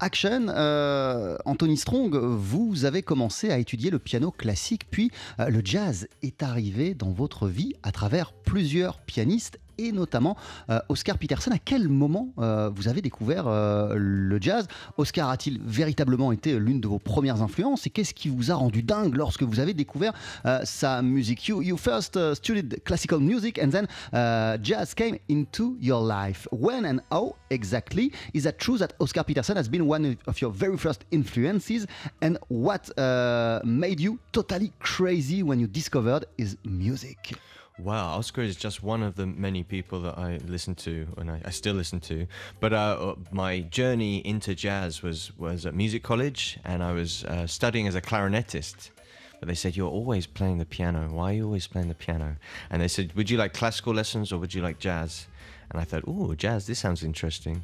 Action. 0.00 0.46
Euh, 0.48 1.36
Anthony 1.44 1.76
Strong, 1.76 2.16
vous 2.16 2.86
avez 2.86 3.02
commencé 3.02 3.50
à 3.50 3.58
étudier 3.58 3.90
le 3.90 3.98
piano 3.98 4.30
classique, 4.30 4.90
puis 4.90 5.10
euh, 5.38 5.50
le 5.50 5.60
jazz 5.62 6.08
est 6.22 6.42
arrivé 6.42 6.94
dans 6.94 7.10
votre 7.10 7.46
vie 7.46 7.74
à 7.82 7.92
travers 7.92 8.32
plusieurs 8.32 9.00
pianistes 9.00 9.58
et 9.78 9.92
notamment 9.92 10.36
euh, 10.70 10.78
Oscar 10.88 11.18
Peterson. 11.18 11.50
À 11.50 11.58
quel 11.58 11.88
moment 11.88 12.32
euh, 12.38 12.70
vous 12.74 12.88
avez 12.88 13.02
découvert 13.02 13.46
euh, 13.46 13.94
le 13.96 14.40
jazz? 14.40 14.66
Oscar 14.96 15.30
a-t-il 15.30 15.60
véritablement 15.62 16.32
été 16.32 16.58
l'une 16.58 16.80
de 16.80 16.88
vos 16.88 16.98
premières 16.98 17.42
influences? 17.42 17.86
Et 17.86 17.90
qu'est-ce 17.90 18.14
qui 18.14 18.28
vous 18.28 18.50
a 18.50 18.54
rendu 18.54 18.82
dingue 18.82 19.14
lorsque 19.14 19.42
vous 19.42 19.60
avez 19.60 19.74
découvert 19.74 20.12
euh, 20.44 20.60
sa 20.64 21.02
musique? 21.02 21.46
You, 21.48 21.62
you 21.62 21.76
first 21.76 22.16
uh, 22.16 22.34
studied 22.34 22.82
classical 22.84 23.20
music 23.20 23.58
and 23.58 23.70
then 23.70 23.86
uh, 24.12 24.58
jazz 24.62 24.94
came 24.94 25.18
into 25.28 25.76
your 25.80 26.02
life. 26.02 26.48
When 26.50 26.84
and 26.84 27.00
how 27.10 27.34
exactly? 27.50 28.12
Is 28.34 28.42
that 28.42 28.58
true 28.58 28.78
that 28.78 28.94
Oscar 28.98 29.24
Peterson 29.24 29.56
has 29.56 29.68
been 29.68 29.86
one 29.86 30.16
of 30.26 30.40
your 30.40 30.50
very 30.50 30.76
first 30.76 31.04
influences? 31.10 31.86
And 32.20 32.38
what 32.48 32.90
uh, 32.98 33.60
made 33.64 34.00
you 34.00 34.18
totally 34.32 34.72
crazy 34.80 35.42
when 35.42 35.60
you 35.60 35.66
discovered 35.66 36.26
his 36.36 36.56
music? 36.64 37.34
Wow, 37.78 38.16
Oscar 38.16 38.40
is 38.40 38.56
just 38.56 38.82
one 38.82 39.02
of 39.02 39.16
the 39.16 39.26
many 39.26 39.62
people 39.62 40.00
that 40.00 40.16
I 40.16 40.38
listen 40.46 40.74
to, 40.76 41.06
and 41.18 41.30
I, 41.30 41.42
I 41.44 41.50
still 41.50 41.74
listen 41.74 42.00
to. 42.00 42.26
But 42.58 42.72
uh, 42.72 43.16
my 43.30 43.60
journey 43.60 44.26
into 44.26 44.54
jazz 44.54 45.02
was 45.02 45.36
was 45.36 45.66
at 45.66 45.74
music 45.74 46.02
college, 46.02 46.58
and 46.64 46.82
I 46.82 46.92
was 46.92 47.24
uh, 47.24 47.46
studying 47.46 47.86
as 47.86 47.94
a 47.94 48.00
clarinetist. 48.00 48.90
But 49.38 49.48
they 49.48 49.54
said 49.54 49.76
you're 49.76 49.90
always 49.90 50.26
playing 50.26 50.58
the 50.58 50.64
piano. 50.64 51.08
Why 51.10 51.32
are 51.32 51.34
you 51.34 51.44
always 51.44 51.66
playing 51.66 51.88
the 51.88 51.94
piano? 51.94 52.36
And 52.70 52.80
they 52.80 52.88
said, 52.88 53.12
would 53.14 53.28
you 53.28 53.36
like 53.36 53.52
classical 53.52 53.92
lessons 53.92 54.32
or 54.32 54.38
would 54.38 54.54
you 54.54 54.62
like 54.62 54.78
jazz? 54.78 55.26
And 55.70 55.80
I 55.80 55.84
thought, 55.84 56.04
oh, 56.06 56.34
jazz. 56.34 56.66
This 56.66 56.78
sounds 56.78 57.02
interesting. 57.02 57.62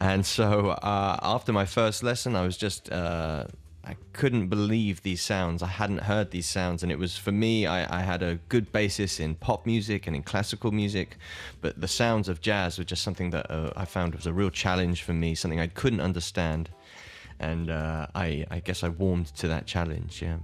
And 0.00 0.24
so 0.24 0.70
uh, 0.70 1.18
after 1.22 1.52
my 1.52 1.66
first 1.66 2.02
lesson, 2.02 2.36
I 2.36 2.42
was 2.42 2.56
just 2.56 2.90
uh, 2.90 3.44
I 3.84 3.96
couldn't 4.12 4.48
believe 4.48 5.02
these 5.02 5.22
sounds. 5.22 5.62
I 5.62 5.68
hadn't 5.68 6.02
heard 6.02 6.30
these 6.30 6.48
sounds, 6.48 6.82
and 6.82 6.92
it 6.92 6.98
was 6.98 7.16
for 7.16 7.32
me. 7.32 7.66
I, 7.66 8.00
I, 8.00 8.02
had 8.02 8.22
a 8.22 8.38
good 8.50 8.70
basis 8.72 9.18
in 9.18 9.36
pop 9.36 9.64
music 9.64 10.06
and 10.06 10.14
in 10.14 10.22
classical 10.22 10.70
music, 10.70 11.16
but 11.62 11.80
the 11.80 11.88
sounds 11.88 12.28
of 12.28 12.42
jazz 12.42 12.76
were 12.76 12.84
just 12.84 13.02
something 13.02 13.30
that 13.30 13.50
uh, 13.50 13.72
I 13.76 13.86
found 13.86 14.14
was 14.14 14.26
a 14.26 14.34
real 14.34 14.50
challenge 14.50 15.02
for 15.02 15.14
me, 15.14 15.34
something 15.34 15.60
I 15.60 15.66
couldn't 15.66 16.00
understand. 16.00 16.68
And 17.40 17.70
uh, 17.70 18.06
I, 18.14 18.44
guess 18.62 18.82
I 18.82 18.90
warmed 18.90 19.32
to 19.36 19.48
that 19.48 19.62
challenge. 19.66 20.20
Yeah. 20.20 20.38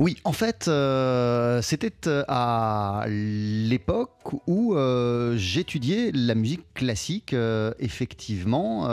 Oui, 0.00 0.16
en 0.24 0.32
fait, 0.32 0.66
euh, 0.66 1.62
c'était 1.62 2.08
euh, 2.08 2.24
à 2.26 3.04
l'époque 3.08 4.10
où 4.48 4.74
euh, 4.74 5.36
j'étudiais 5.36 6.10
la 6.12 6.34
musique 6.34 6.74
classique. 6.74 7.34
Effectivement, 7.78 8.88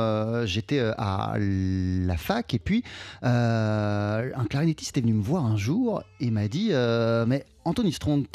j'étais 0.46 0.80
à 0.98 1.36
la 1.40 2.18
fac 2.18 2.54
et 2.54 2.60
puis 2.60 2.84
un 3.24 4.46
clarinettiste 4.50 4.98
est 4.98 5.02
venu 5.02 5.14
me 5.14 5.24
voir 5.24 5.46
un 5.46 5.58
jour 5.58 6.04
et 6.20 6.30
m'a 6.30 6.48
dit 6.48 6.70
"Mais 6.72 7.46
Anthony 7.66 7.92
Strong, 7.92 8.28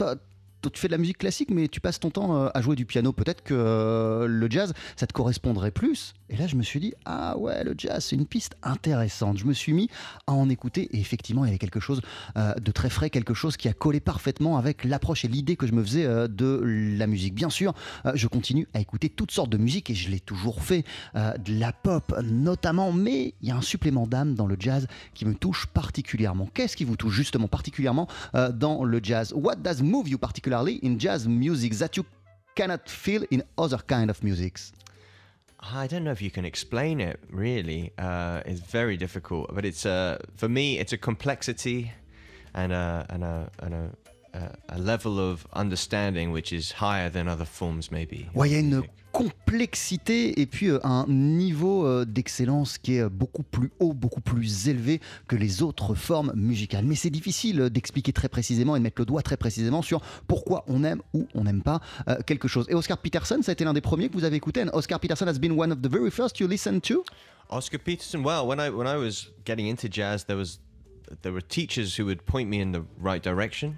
tu 0.71 0.81
fais 0.81 0.89
de 0.89 0.93
la 0.93 0.99
musique 0.99 1.19
classique, 1.19 1.51
mais 1.51 1.69
tu 1.69 1.81
passes 1.81 2.01
ton 2.01 2.11
temps 2.11 2.37
euh, 2.37 2.49
à 2.55 2.61
jouer 2.61 2.77
du 2.77 2.87
piano. 2.87 3.13
Peut-être 3.13 3.43
que 3.43 3.55
euh, 3.55 4.27
le 4.27 4.51
jazz, 4.51 4.73
ça 4.97 5.07
te 5.07 5.13
correspondrait 5.13 5.71
plus. 5.71 6.15
Et 6.31 6.37
là, 6.37 6.47
je 6.47 6.57
me 6.57 6.63
suis 6.63 6.81
dit, 6.81 6.95
ah 7.05 7.37
ouais, 7.37 7.65
le 7.65 7.75
jazz, 7.77 8.05
c'est 8.05 8.17
une 8.17 8.27
piste 8.27 8.57
intéressante. 8.63 9.39
Je 9.39 9.45
me 9.45 9.53
suis 9.53 9.73
mis 9.73 9.89
à 10.27 10.33
en 10.33 10.49
écouter 10.49 10.89
et 10.93 11.01
effectivement, 11.01 11.45
il 11.45 11.49
y 11.49 11.51
avait 11.51 11.59
quelque 11.59 11.81
chose 11.81 12.01
euh, 12.37 12.55
de 12.55 12.71
très 12.71 12.91
frais, 12.91 13.11
quelque 13.11 13.35
chose 13.35 13.57
qui 13.57 13.69
a 13.69 13.73
collé 13.73 14.01
parfaitement 14.01 14.57
avec 14.57 14.85
l'approche 14.85 15.25
et 15.25 15.29
l'idée 15.29 15.57
que 15.57 15.67
je 15.67 15.73
me 15.73 15.83
faisais 15.83 16.07
de 16.29 16.61
la 16.97 17.07
musique. 17.07 17.35
Bien 17.35 17.51
sûr, 17.51 17.75
je 18.15 18.27
continue 18.27 18.67
à 18.75 18.81
écouter 18.81 19.09
toutes 19.09 19.31
sortes 19.31 19.51
de 19.51 19.59
musique 19.59 19.91
et 19.91 19.95
je 19.95 20.11
l'ai 20.11 20.21
toujours 20.21 20.63
fait, 20.63 20.85
de 21.15 21.59
la 21.59 21.73
pop 21.73 22.15
notamment, 22.23 22.93
mais 22.93 23.35
il 23.43 23.49
y 23.49 23.51
a 23.51 23.57
un 23.57 23.63
supplément 23.63 24.07
d'âme 24.07 24.35
dans 24.35 24.47
le 24.47 24.57
jazz 24.59 24.87
qui 25.15 25.25
me 25.27 25.35
touche 25.35 25.67
particulièrement. 25.67 26.49
Qu'est-ce 26.55 26.77
qui 26.77 26.85
vous 26.85 26.97
touche 26.97 27.15
justement 27.15 27.49
particulièrement 27.49 28.09
dans 28.55 28.85
le 28.85 29.01
jazz? 29.03 29.33
What 29.35 29.57
does 29.57 29.83
move 29.83 30.09
you 30.09 30.19
particularly? 30.19 30.52
In 30.53 30.99
jazz 30.99 31.27
music 31.27 31.73
that 31.75 31.97
you 31.97 32.05
cannot 32.55 32.89
feel 32.89 33.25
in 33.31 33.43
other 33.57 33.79
kind 33.79 34.11
of 34.11 34.23
musics? 34.23 34.73
I 35.61 35.87
don't 35.87 36.05
know 36.05 36.11
if 36.11 36.21
you 36.21 36.31
can 36.31 36.45
explain 36.45 37.01
it. 37.01 37.21
Really, 37.31 37.93
uh, 37.99 38.43
it's 38.45 38.61
very 38.61 38.97
difficult. 38.97 39.55
But 39.55 39.65
it's 39.65 39.85
a 39.87 40.19
for 40.37 40.49
me, 40.49 40.79
it's 40.79 40.93
a 40.93 40.99
complexity 40.99 41.93
and 42.55 42.73
a 42.73 43.07
and 43.09 43.23
a 43.25 43.51
and 43.61 43.75
a 43.75 43.91
a 44.69 44.79
level 44.79 45.19
of 45.19 45.47
understanding 45.55 46.33
which 46.33 46.53
is 46.53 46.73
higher 46.81 47.11
than 47.11 47.29
other 47.29 47.47
forms 47.47 47.91
maybe. 47.91 48.27
Ouais, 48.35 48.49
il 48.49 48.53
y 48.53 48.57
a 48.57 48.61
une 48.61 48.83
complexité 49.13 50.41
et 50.41 50.47
puis 50.47 50.69
euh, 50.69 50.79
un 50.85 51.05
niveau 51.07 51.87
euh, 51.87 52.05
d'excellence 52.05 52.79
qui 52.79 52.97
est 52.97 53.09
beaucoup 53.09 53.43
plus 53.43 53.71
haut, 53.79 53.93
beaucoup 53.93 54.23
plus 54.23 54.69
élevé 54.69 55.01
que 55.29 55.37
les 55.37 55.63
autres 55.63 55.95
formes 55.95 56.33
musicales. 56.35 56.85
Mais 56.85 56.95
c'est 56.95 57.11
difficile 57.11 57.69
d'expliquer 57.71 58.13
très 58.13 58.29
précisément 58.29 58.75
et 58.75 58.79
de 58.79 58.83
mettre 58.83 59.01
le 59.01 59.05
doigt 59.05 59.23
très 59.23 59.37
précisément 59.37 59.83
sur 59.83 60.01
pourquoi 60.27 60.65
on 60.67 60.83
aime 60.83 61.03
ou 61.13 61.27
on 61.35 61.45
n'aime 61.45 61.63
pas 61.63 61.81
euh, 62.09 62.17
quelque 62.27 62.49
chose. 62.49 62.67
Et 62.69 62.75
Oscar 62.75 62.99
Peterson, 62.99 63.41
ça 63.43 63.51
a 63.51 63.53
été 63.53 63.65
l'un 63.65 63.75
des 63.75 63.81
premiers 63.81 64.09
que 64.09 64.15
vous 64.15 64.25
avez 64.25 64.37
écouté. 64.37 64.63
And 64.63 64.71
Oscar 64.73 64.99
Peterson 64.99 65.27
has 65.27 65.39
been 65.39 65.53
one 65.53 65.71
of 65.71 65.83
the 65.83 65.91
very 65.91 66.11
first 66.11 66.41
you 66.41 66.49
listened 66.49 66.83
to. 66.83 67.05
Oscar 67.51 67.79
Peterson, 67.79 68.23
well, 68.25 68.47
when 68.47 68.59
I 68.59 68.71
when 68.71 68.87
I 68.87 68.97
was 68.97 69.31
getting 69.45 69.67
into 69.67 69.89
jazz, 69.91 70.25
there 70.25 70.39
was 70.39 70.59
there 71.21 71.33
were 71.33 71.43
teachers 71.43 71.99
who 71.99 72.07
would 72.07 72.25
point 72.25 72.49
me 72.49 72.61
in 72.61 72.73
the 72.73 72.83
right 72.99 73.23
direction. 73.23 73.77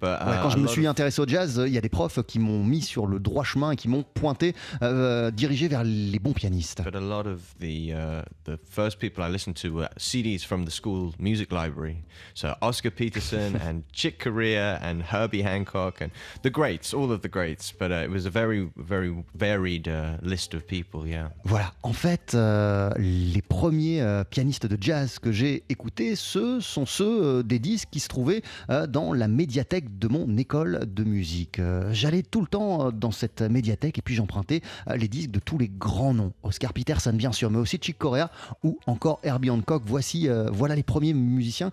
Quand 0.00 0.50
je 0.50 0.58
me 0.58 0.66
suis 0.66 0.86
intéressé 0.86 1.20
au 1.20 1.26
jazz, 1.26 1.62
il 1.66 1.72
y 1.72 1.78
a 1.78 1.80
des 1.80 1.88
profs 1.88 2.20
qui 2.26 2.38
m'ont 2.38 2.64
mis 2.64 2.82
sur 2.82 3.06
le 3.06 3.18
droit 3.18 3.44
chemin 3.44 3.72
et 3.72 3.76
qui 3.76 3.88
m'ont 3.88 4.02
pointé, 4.02 4.54
euh, 4.82 5.30
dirigé 5.30 5.68
vers 5.68 5.84
les 5.84 6.18
bons 6.18 6.32
pianistes. 6.32 6.82
But 6.82 6.94
a 6.94 7.00
lot 7.00 7.26
of 7.26 7.40
the 7.60 7.92
uh, 7.92 8.22
the 8.44 8.58
first 8.68 8.98
people 8.98 9.24
I 9.24 9.30
listened 9.30 9.56
to 9.62 9.72
were 9.72 9.88
CDs 9.96 10.44
from 10.44 10.64
the 10.64 10.70
school 10.70 11.12
music 11.18 11.52
library. 11.52 11.96
So 12.34 12.54
Oscar 12.60 12.90
Peterson 12.90 13.56
and 13.66 13.82
Chick 13.92 14.22
Corea 14.22 14.78
and 14.82 15.02
Herbie 15.12 15.42
Hancock 15.42 16.00
and 16.00 16.10
the 16.42 16.50
greats, 16.50 16.92
all 16.92 17.12
of 17.12 17.22
the 17.22 17.28
greats. 17.28 17.72
But 17.72 17.90
uh, 17.90 18.04
it 18.04 18.10
was 18.10 18.26
a 18.26 18.30
very 18.30 18.70
very 18.76 19.14
varied 19.34 19.88
uh, 19.88 20.18
list 20.22 20.54
of 20.54 20.66
people, 20.66 21.06
yeah. 21.06 21.30
Voilà. 21.44 21.72
En 21.82 21.92
fait, 21.92 22.34
euh, 22.34 22.90
les 22.98 23.42
premiers 23.42 24.02
euh, 24.02 24.24
pianistes 24.24 24.66
de 24.66 24.76
jazz 24.80 25.18
que 25.18 25.32
j'ai 25.32 25.64
écoutés, 25.68 26.16
ce 26.16 26.60
sont 26.60 26.86
ceux 26.86 27.42
des 27.42 27.58
disques 27.58 27.88
qui 27.90 28.00
se 28.00 28.08
trouvaient 28.08 28.42
dans 28.88 29.12
la 29.12 29.28
médiathèque 29.28 29.85
de 29.90 30.08
mon 30.08 30.36
école 30.36 30.86
de 30.86 31.04
musique. 31.04 31.58
Euh, 31.58 31.90
j'allais 31.92 32.22
tout 32.22 32.40
le 32.40 32.46
temps 32.46 32.86
euh, 32.86 32.90
dans 32.90 33.10
cette 33.10 33.42
médiathèque 33.42 33.98
et 33.98 34.02
puis 34.02 34.14
j'empruntais 34.14 34.62
euh, 34.88 34.96
les 34.96 35.08
disques 35.08 35.30
de 35.30 35.38
tous 35.38 35.58
les 35.58 35.68
grands 35.68 36.14
noms. 36.14 36.32
Oscar 36.42 36.72
Peterson, 36.72 37.12
bien 37.12 37.32
sûr, 37.32 37.50
mais 37.50 37.58
aussi 37.58 37.78
Chick 37.80 37.98
Corea 37.98 38.30
ou 38.62 38.78
encore 38.86 39.20
Herbie 39.22 39.50
Hancock. 39.50 39.82
Voici, 39.86 40.28
voilà 40.52 40.74
les 40.74 40.82
premiers 40.82 41.14
musiciens 41.14 41.70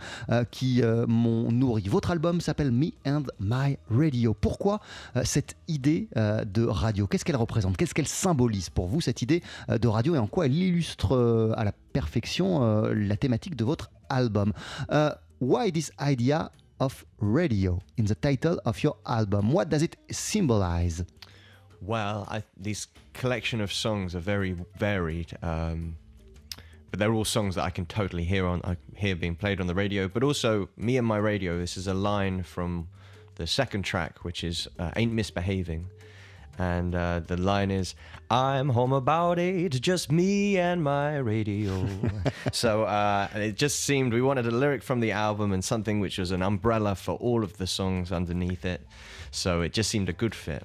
qui 0.51 0.81
m'ont 1.07 1.51
nourri. 1.51 1.83
Votre 1.87 2.11
album 2.11 2.41
s'appelle 2.41 2.71
Me 2.71 2.91
and 3.05 3.23
My 3.39 3.77
Radio. 3.89 4.33
Pourquoi 4.33 4.79
cette 5.23 5.55
idée 5.67 6.09
de 6.15 6.65
radio? 6.65 7.07
Qu'est-ce 7.07 7.25
qu'elle 7.25 7.35
représente? 7.35 7.77
Qu'est-ce 7.77 7.93
qu'elle 7.93 8.07
symbolise 8.07 8.69
pour 8.69 8.87
vous, 8.87 9.01
cette 9.01 9.21
idée 9.21 9.41
de 9.69 9.87
radio? 9.87 10.15
Et 10.15 10.17
en 10.17 10.27
quoi 10.27 10.45
elle 10.45 10.55
illustre 10.55 11.53
à 11.55 11.63
la 11.63 11.71
perfection 11.71 12.61
la 12.87 13.17
thématique 13.17 13.55
de 13.55 13.63
votre 13.63 13.91
album? 14.09 14.53
Why 15.39 15.71
this 15.71 15.91
idea 15.99 16.51
of 16.83 17.05
radio 17.19 17.81
in 17.97 18.05
the 18.05 18.15
title 18.15 18.59
of 18.65 18.83
your 18.83 18.97
album. 19.05 19.51
What 19.51 19.69
does 19.69 19.81
it 19.81 19.95
symbolize? 20.11 21.03
Well, 21.81 22.27
I, 22.29 22.43
this 22.57 22.87
collection 23.13 23.61
of 23.61 23.71
songs 23.71 24.15
are 24.15 24.25
very 24.35 24.55
varied, 24.77 25.31
um, 25.41 25.95
but 26.89 26.99
they're 26.99 27.13
all 27.13 27.25
songs 27.25 27.55
that 27.55 27.63
I 27.63 27.69
can 27.69 27.85
totally 27.85 28.25
hear 28.25 28.45
on 28.45 28.61
I 28.63 28.75
hear 28.95 29.15
being 29.15 29.35
played 29.35 29.59
on 29.61 29.67
the 29.67 29.75
radio. 29.83 30.07
But 30.07 30.23
also, 30.23 30.69
me 30.77 30.97
and 30.97 31.07
my 31.07 31.17
radio. 31.17 31.57
This 31.57 31.77
is 31.77 31.87
a 31.87 31.93
line 31.93 32.43
from 32.43 32.87
the 33.35 33.47
second 33.47 33.83
track, 33.83 34.23
which 34.25 34.43
is 34.43 34.67
uh, 34.77 34.91
"Ain't 34.95 35.13
Misbehaving," 35.13 35.87
and 36.57 36.93
uh, 36.95 37.19
the 37.19 37.37
line 37.37 37.71
is 37.71 37.95
i'm 38.29 38.69
home 38.69 38.93
about 38.93 39.39
eight 39.39 39.81
just 39.81 40.11
me 40.11 40.57
and 40.57 40.83
my 40.83 41.17
radio. 41.17 41.87
So 42.51 42.83
uh, 42.83 43.27
it 43.33 43.55
just 43.55 43.81
seemed 43.81 44.13
we 44.13 44.21
wanted 44.21 44.45
a 44.45 44.51
lyric 44.51 44.83
from 44.83 44.99
the 44.99 45.11
album 45.11 45.53
and 45.53 45.63
something 45.63 45.99
which 45.99 46.17
was 46.17 46.31
an 46.31 46.41
umbrella 46.41 46.95
for 46.95 47.15
all 47.15 47.43
of 47.43 47.57
the 47.57 47.65
songs 47.67 48.11
underneath 48.11 48.65
it. 48.65 48.81
So 49.31 49.61
it 49.61 49.73
just 49.73 49.89
seemed 49.89 50.09
a 50.09 50.13
good 50.13 50.35
fit 50.35 50.63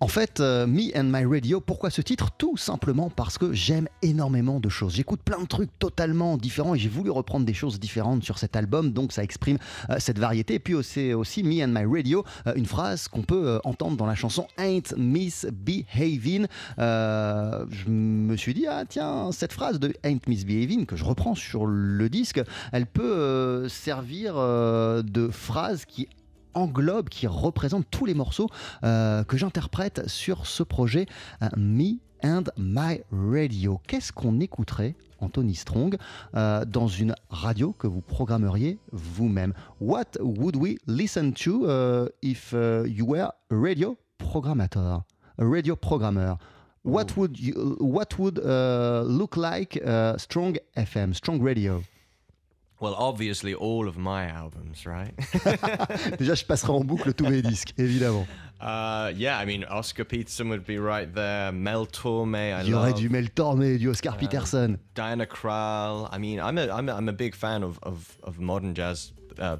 En 0.00 0.06
fait, 0.06 0.38
euh, 0.38 0.68
Me 0.68 0.96
and 0.96 1.04
My 1.04 1.24
Radio, 1.24 1.60
pourquoi 1.60 1.90
ce 1.90 2.00
titre? 2.00 2.30
Tout 2.38 2.56
simplement 2.56 3.10
parce 3.10 3.36
que 3.36 3.52
j'aime 3.52 3.88
énormément 4.00 4.60
de 4.60 4.68
choses. 4.68 4.94
J'écoute 4.94 5.20
plein 5.24 5.40
de 5.40 5.46
trucs 5.46 5.76
totalement 5.80 6.36
différents 6.36 6.76
et 6.76 6.78
j'ai 6.78 6.88
voulu 6.88 7.10
reprendre 7.10 7.44
des 7.44 7.52
choses 7.52 7.80
différentes 7.80 8.22
sur 8.22 8.38
cet 8.38 8.54
album, 8.54 8.92
donc 8.92 9.10
ça 9.10 9.24
exprime 9.24 9.58
euh, 9.90 9.96
cette 9.98 10.20
variété. 10.20 10.54
Et 10.54 10.58
puis 10.60 10.76
c'est 10.82 11.14
aussi 11.14 11.42
Me 11.42 11.64
and 11.64 11.72
My 11.76 11.84
Radio, 11.84 12.24
euh, 12.46 12.52
une 12.54 12.66
phrase 12.66 13.08
qu'on 13.08 13.22
peut 13.22 13.58
entendre 13.64 13.96
dans 13.96 14.06
la 14.06 14.14
chanson 14.14 14.46
Ain't 14.56 14.94
Misbehaving. 14.96 16.46
Je 16.78 17.88
me 17.88 18.36
suis 18.36 18.54
dit, 18.54 18.68
ah 18.68 18.84
tiens, 18.88 19.32
cette 19.32 19.52
phrase 19.52 19.80
de 19.80 19.92
Ain't 20.04 20.20
Misbehaving 20.28 20.86
que 20.86 20.94
je 20.94 21.04
reprends 21.04 21.34
sur 21.34 21.66
le 21.66 22.08
disque, 22.08 22.40
elle 22.70 22.86
peut 22.86 23.68
servir 23.68 24.34
de 24.36 25.28
phrase 25.32 25.84
qui 25.86 26.06
englobe, 26.58 27.08
qui 27.08 27.26
représente 27.26 27.86
tous 27.90 28.06
les 28.06 28.14
morceaux 28.14 28.48
euh, 28.84 29.24
que 29.24 29.36
j'interprète 29.36 30.08
sur 30.08 30.46
ce 30.46 30.62
projet 30.62 31.06
euh, 31.42 31.48
Me 31.56 31.98
and 32.22 32.44
My 32.56 33.00
Radio. 33.12 33.80
Qu'est-ce 33.86 34.12
qu'on 34.12 34.40
écouterait 34.40 34.94
Anthony 35.20 35.54
Strong, 35.54 35.96
euh, 36.34 36.64
dans 36.64 36.88
une 36.88 37.14
radio 37.30 37.72
que 37.72 37.86
vous 37.86 38.00
programmeriez 38.00 38.78
vous-même? 38.92 39.52
What 39.80 40.18
would 40.20 40.56
we 40.56 40.76
listen 40.86 41.32
to 41.32 41.66
uh, 41.66 42.08
if 42.22 42.52
uh, 42.52 42.84
you 42.86 43.04
were 43.06 43.22
a 43.22 43.34
radio 43.50 43.96
programmator, 44.18 45.02
a 45.38 45.44
radio 45.44 45.76
programmer? 45.76 46.36
What 46.84 47.16
would 47.16 47.38
you, 47.38 47.76
what 47.80 48.18
would 48.18 48.38
uh, 48.38 49.02
look 49.06 49.36
like 49.36 49.78
uh, 49.84 50.16
Strong 50.16 50.58
FM, 50.76 51.12
Strong 51.12 51.42
Radio? 51.42 51.82
Well, 52.80 52.94
obviously, 52.96 53.54
all 53.54 53.88
of 53.88 53.96
my 53.98 54.26
albums, 54.28 54.86
right? 54.86 55.12
Déjà, 56.18 56.34
je 56.34 56.44
passerai 56.44 56.72
en 56.72 56.84
boucle 56.84 57.12
tous 57.12 57.26
mes 57.28 57.42
disques, 57.42 57.74
évidemment. 57.76 58.24
uh, 58.60 59.10
yeah, 59.16 59.36
I 59.38 59.44
mean, 59.46 59.64
Oscar 59.68 60.04
Peterson 60.04 60.48
would 60.50 60.64
be 60.64 60.78
right 60.78 61.12
there. 61.12 61.50
Mel 61.52 61.86
Torme, 61.86 62.36
I 62.36 62.62
Il 62.62 62.68
y 62.70 62.74
aurait 62.74 62.90
love. 62.90 63.00
du 63.00 63.08
Mel 63.08 63.30
Tormé, 63.30 63.78
du 63.78 63.88
Oscar 63.88 64.16
Peterson. 64.16 64.78
Diana 64.94 65.26
Krall. 65.26 66.08
I 66.12 66.18
mean, 66.18 66.38
I'm 66.38 66.56
a, 66.56 66.68
I'm 66.72 66.88
a, 66.88 66.94
I'm 66.94 67.08
a 67.08 67.12
big 67.12 67.34
fan 67.34 67.64
of, 67.64 67.80
of, 67.82 68.16
of 68.22 68.38
modern 68.38 68.74
jazz. 68.74 69.12
Uh, 69.40 69.56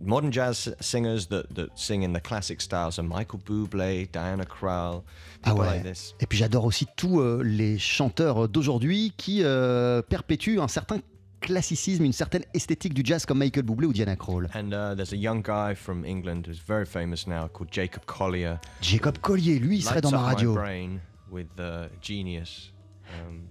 modern 0.00 0.30
jazz 0.32 0.72
singers 0.80 1.26
that, 1.28 1.52
that 1.54 1.70
sing 1.76 2.02
in 2.04 2.12
the 2.12 2.20
classic 2.20 2.60
style. 2.60 2.90
So 2.92 3.02
Michael 3.02 3.40
Bublé, 3.44 4.06
Diana 4.12 4.44
Krall, 4.44 5.02
Ah 5.44 5.54
ouais. 5.54 5.66
like 5.66 5.82
this. 5.82 6.14
Et 6.20 6.26
puis 6.26 6.38
j'adore 6.38 6.64
aussi 6.64 6.86
tous 6.96 7.20
euh, 7.20 7.42
les 7.44 7.76
chanteurs 7.78 8.48
d'aujourd'hui 8.48 9.12
qui 9.16 9.42
euh, 9.42 10.00
perpétuent 10.02 10.60
un 10.60 10.68
certain 10.68 10.98
classicisme, 11.42 12.04
une 12.04 12.12
certaine 12.12 12.44
esthétique 12.54 12.94
du 12.94 13.02
jazz 13.04 13.26
comme 13.26 13.38
Michael 13.38 13.64
Bublé 13.64 13.86
ou 13.86 13.92
Diana 13.92 14.16
Krall. 14.16 14.48
And 14.54 14.72
uh, 14.72 14.94
there's 14.94 15.12
a 15.12 15.16
young 15.16 15.42
guy 15.42 15.74
from 15.74 16.04
England 16.04 16.46
who's 16.46 16.60
very 16.66 16.86
famous 16.86 17.26
now 17.26 17.48
called 17.48 17.70
Jacob 17.70 18.04
Collier. 18.06 18.58
Jacob 18.80 19.18
Collier, 19.18 19.58
lui, 19.58 19.76
il 19.78 19.82
serait 19.82 20.00
dans 20.00 20.12
ma 20.12 20.22
radio. 20.28 20.54
brain 20.54 21.00
with 21.30 21.48
uh, 21.58 21.88
genius. 22.00 22.70
Um, 23.14 23.48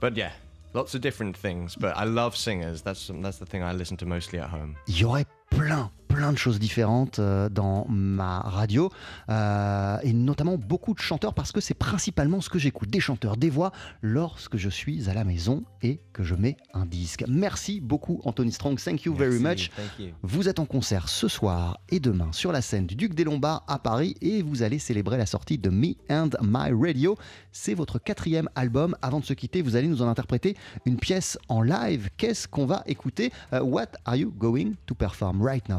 but 0.00 0.16
yeah, 0.16 0.32
lots 0.74 0.94
of 0.94 1.00
different 1.00 1.36
things. 1.36 1.76
But 1.76 1.96
I 1.96 2.04
love 2.04 2.36
singers. 2.36 2.82
That's 2.82 3.10
that's 3.22 3.38
the 3.38 3.46
thing 3.46 3.62
I 3.62 3.72
listen 3.72 3.96
to 3.98 4.06
mostly 4.06 4.38
at 4.38 4.48
home. 4.50 4.76
Il 4.88 4.96
y 4.96 5.04
aurait 5.04 5.26
plein, 5.50 5.90
plein 6.08 6.32
de 6.32 6.38
choses 6.38 6.58
différentes 6.58 7.18
euh, 7.18 7.48
dans 7.48 7.86
ma 7.88 8.40
radio, 8.40 8.90
euh, 9.28 9.98
et 10.02 10.12
notamment 10.12 10.56
beaucoup 10.56 10.94
de 10.94 11.00
chanteurs, 11.00 11.34
parce 11.34 11.52
que 11.52 11.60
c'est 11.60 11.74
principalement 11.74 12.40
ce 12.40 12.48
que 12.48 12.58
j'écoute, 12.58 12.90
des 12.90 13.00
chanteurs, 13.00 13.36
des 13.36 13.50
voix, 13.50 13.72
lorsque 14.02 14.56
je 14.56 14.68
suis 14.68 15.08
à 15.10 15.14
la 15.14 15.24
maison 15.24 15.64
et 15.82 16.00
que 16.12 16.22
je 16.22 16.34
mets 16.34 16.56
un 16.74 16.86
disque. 16.86 17.24
Merci 17.28 17.80
beaucoup 17.80 18.20
Anthony 18.24 18.52
Strong, 18.52 18.78
thank 18.82 19.04
you 19.04 19.14
very 19.14 19.38
much. 19.38 19.70
Thank 19.70 19.98
you. 19.98 20.14
Vous 20.22 20.48
êtes 20.48 20.58
en 20.58 20.66
concert 20.66 21.08
ce 21.08 21.28
soir 21.28 21.80
et 21.88 22.00
demain 22.00 22.28
sur 22.32 22.52
la 22.52 22.62
scène 22.62 22.86
du 22.86 22.94
Duc 22.94 23.14
des 23.14 23.24
Lombards 23.24 23.64
à 23.68 23.78
Paris 23.78 24.14
et 24.20 24.42
vous 24.42 24.62
allez 24.62 24.78
célébrer 24.78 25.18
la 25.18 25.26
sortie 25.26 25.58
de 25.58 25.70
Me 25.70 25.94
and 26.10 26.30
My 26.42 26.70
Radio. 26.72 27.16
C'est 27.52 27.74
votre 27.74 27.98
quatrième 27.98 28.48
album. 28.54 28.96
Avant 29.02 29.20
de 29.20 29.24
se 29.24 29.34
quitter, 29.34 29.62
vous 29.62 29.76
allez 29.76 29.88
nous 29.88 30.02
en 30.02 30.08
interpréter 30.08 30.56
une 30.84 30.96
pièce 30.96 31.38
en 31.48 31.62
live. 31.62 32.10
Qu'est-ce 32.16 32.48
qu'on 32.48 32.66
va 32.66 32.82
écouter? 32.86 33.32
Uh, 33.52 33.60
What 33.60 33.88
are 34.04 34.16
you 34.16 34.30
going 34.30 34.74
to 34.86 34.94
perform 34.94 35.42
right 35.42 35.66
now? 35.68 35.78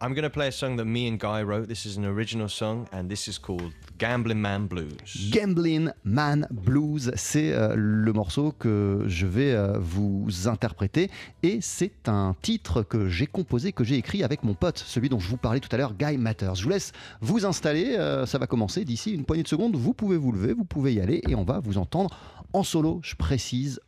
I'm 0.00 0.12
going 0.12 0.24
to 0.24 0.30
play 0.30 0.48
a 0.48 0.52
song 0.52 0.76
that 0.76 0.84
me 0.84 1.08
and 1.08 1.18
Guy 1.18 1.42
wrote. 1.42 1.66
This 1.66 1.86
is 1.86 1.96
an 1.96 2.04
original 2.04 2.48
song, 2.48 2.86
and 2.92 3.08
this 3.08 3.26
is 3.26 3.38
called 3.38 3.72
Gambling 3.96 4.40
Man 4.40 4.66
Blues. 4.66 5.30
Gambling 5.30 5.92
Man 6.04 6.46
Blues, 6.50 7.10
c'est 7.14 7.52
euh, 7.52 7.74
le 7.74 8.12
morceau 8.12 8.52
que 8.52 9.04
je 9.06 9.26
vais 9.26 9.52
euh, 9.52 9.78
vous 9.78 10.46
interpréter 10.46 11.10
et 11.42 11.60
c'est 11.62 12.08
un 12.08 12.36
titre 12.42 12.82
que 12.82 13.08
j'ai 13.08 13.26
composé, 13.26 13.72
que 13.72 13.82
j'ai 13.82 13.96
écrit 13.96 14.22
avec 14.22 14.42
mon 14.42 14.52
pote, 14.52 14.78
celui 14.78 15.08
dont 15.08 15.20
je 15.20 15.28
vous 15.28 15.38
parlais 15.38 15.60
tout 15.60 15.70
à 15.72 15.78
l'heure, 15.78 15.94
Guy 15.94 16.18
Matters. 16.18 16.56
Je 16.56 16.64
vous 16.64 16.70
laisse 16.70 16.92
vous 17.22 17.46
installer, 17.46 17.96
euh, 17.96 18.26
ça 18.26 18.36
va 18.36 18.46
commencer 18.46 18.84
d'ici 18.84 19.12
une 19.12 19.24
poignée 19.24 19.42
de 19.42 19.48
secondes, 19.48 19.74
vous 19.74 19.94
pouvez 19.94 20.18
vous 20.18 20.32
lever, 20.32 20.52
vous 20.52 20.66
pouvez 20.66 20.92
y 20.92 21.00
aller 21.00 21.22
et 21.28 21.34
on 21.34 21.44
va 21.44 21.60
vous 21.60 21.78
entendre 21.78 22.14
en 22.52 22.62
solo, 22.62 23.00
je 23.02 23.14
précise, 23.14 23.80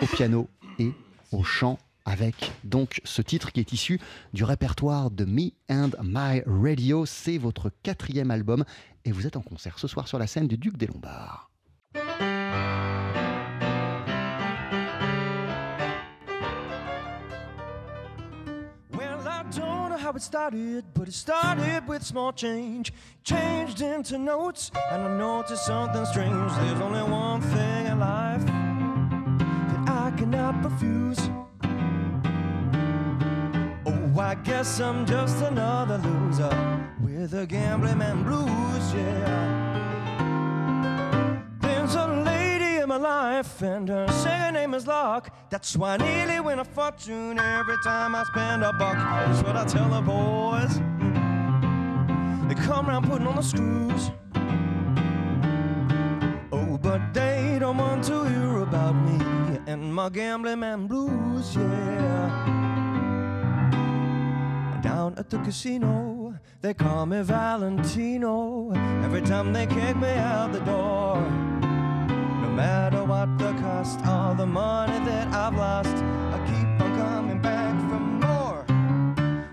au 0.00 0.06
piano 0.06 0.48
et 0.78 0.92
au 1.32 1.42
chant 1.42 1.78
avec 2.04 2.52
donc 2.64 3.00
ce 3.04 3.22
titre 3.22 3.52
qui 3.52 3.60
est 3.60 3.72
issu 3.72 4.00
du 4.32 4.44
répertoire 4.44 5.10
de 5.10 5.24
Me 5.24 5.50
and 5.70 5.90
My 6.02 6.42
Radio. 6.46 7.06
C'est 7.06 7.38
votre 7.38 7.70
quatrième 7.82 8.30
album 8.30 8.64
et 9.04 9.12
vous 9.12 9.26
êtes 9.26 9.36
en 9.36 9.42
concert 9.42 9.78
ce 9.78 9.88
soir 9.88 10.08
sur 10.08 10.18
la 10.18 10.26
scène 10.26 10.48
du 10.48 10.58
Duc 10.58 10.76
des 10.76 10.86
Lombards. 10.86 11.50
How 19.96 20.12
it 20.12 20.20
started, 20.20 20.84
but 20.92 21.08
it 21.08 21.14
started 21.14 21.88
with 21.88 22.02
small 22.02 22.30
change. 22.30 22.92
Changed 23.22 23.80
into 23.80 24.18
notes, 24.18 24.70
and 24.92 25.02
I 25.02 25.16
noticed 25.16 25.64
something 25.64 26.04
strange. 26.04 26.52
There's 26.52 26.80
only 26.82 27.02
one 27.10 27.40
thing 27.40 27.86
in 27.86 27.98
life 27.98 28.44
that 28.44 29.88
I 29.88 30.12
cannot 30.14 30.62
refuse. 30.62 31.33
Oh, 34.16 34.20
I 34.20 34.36
guess 34.36 34.80
I'm 34.80 35.04
just 35.06 35.42
another 35.42 35.98
loser 35.98 36.86
with 37.02 37.34
a 37.34 37.46
gambling 37.46 37.98
man 37.98 38.22
blues, 38.22 38.94
yeah. 38.94 39.60
There's 41.60 41.96
a 41.96 42.06
lady 42.06 42.80
in 42.82 42.88
my 42.88 42.96
life, 42.96 43.60
and 43.62 43.88
her 43.88 44.06
name 44.52 44.74
is 44.74 44.86
Luck. 44.86 45.34
That's 45.50 45.76
why 45.76 45.94
I 45.94 45.96
nearly 45.96 46.40
win 46.40 46.60
a 46.60 46.64
fortune 46.64 47.38
every 47.38 47.76
time 47.82 48.14
I 48.14 48.22
spend 48.24 48.62
a 48.62 48.72
buck. 48.72 48.96
That's 48.96 49.42
what 49.42 49.56
I 49.56 49.64
tell 49.64 49.88
the 49.88 50.00
boys. 50.00 50.78
They 52.48 52.54
come 52.66 52.88
around 52.88 53.08
putting 53.08 53.26
on 53.26 53.36
the 53.36 53.42
screws. 53.42 54.10
Oh, 56.52 56.78
but 56.78 57.12
they 57.12 57.58
don't 57.58 57.78
want 57.78 58.04
to 58.04 58.24
hear 58.24 58.62
about 58.62 58.94
me 58.94 59.18
and 59.66 59.92
my 59.92 60.08
gambling 60.08 60.60
man 60.60 60.86
blues, 60.86 61.56
yeah. 61.56 62.63
Down 64.84 65.14
at 65.16 65.30
the 65.30 65.38
casino, 65.38 66.38
they 66.60 66.74
call 66.74 67.06
me 67.06 67.22
Valentino. 67.22 68.70
Every 69.02 69.22
time 69.22 69.50
they 69.50 69.66
kick 69.66 69.96
me 69.96 70.12
out 70.12 70.52
the 70.52 70.60
door. 70.60 71.22
No 72.42 72.50
matter 72.54 73.02
what 73.02 73.38
the 73.38 73.54
cost 73.62 74.04
all 74.04 74.34
the 74.34 74.44
money 74.44 75.02
that 75.06 75.28
I've 75.28 75.54
lost, 75.54 75.88
I 75.88 76.38
keep 76.44 76.84
on 76.84 76.98
coming 76.98 77.40
back 77.40 77.74
for 77.88 77.98
more. 77.98 78.66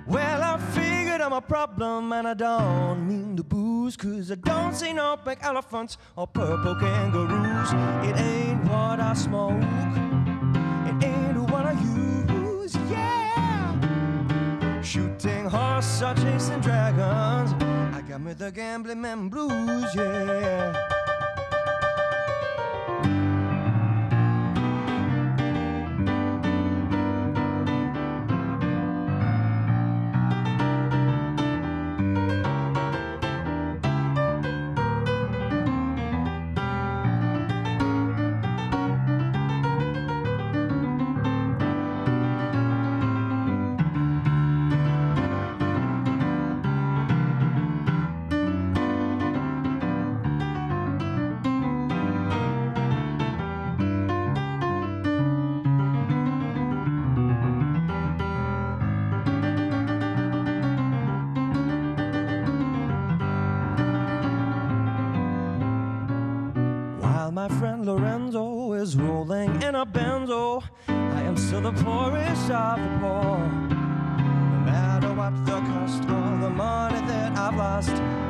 Well, 0.05 0.43
I 0.43 0.57
figured 0.73 1.21
I'm 1.21 1.31
a 1.31 1.39
problem 1.39 2.11
and 2.11 2.27
I 2.27 2.33
don't 2.33 3.07
mean 3.07 3.37
to 3.37 3.43
booze, 3.43 3.95
cause 3.95 4.33
I 4.33 4.35
don't 4.35 4.75
see 4.75 4.91
no 4.91 5.15
pink 5.15 5.39
elephants 5.43 5.97
or 6.17 6.27
purple 6.27 6.75
kangaroos. 6.75 7.71
It 8.05 8.19
ain't 8.19 8.65
what 8.65 8.99
I 8.99 9.13
smoke, 9.13 9.63
it 10.89 11.05
ain't 11.05 11.49
what 11.49 11.65
I 11.67 11.71
use, 11.71 12.75
yeah. 12.89 13.20
Shooting 14.91 15.45
horse 15.45 16.01
or 16.01 16.13
chasing 16.15 16.59
dragons, 16.59 17.53
I 17.95 18.03
got 18.05 18.19
me 18.19 18.33
the 18.33 18.51
gambling 18.51 18.99
man 18.99 19.29
blues, 19.29 19.95
yeah. 19.95 20.80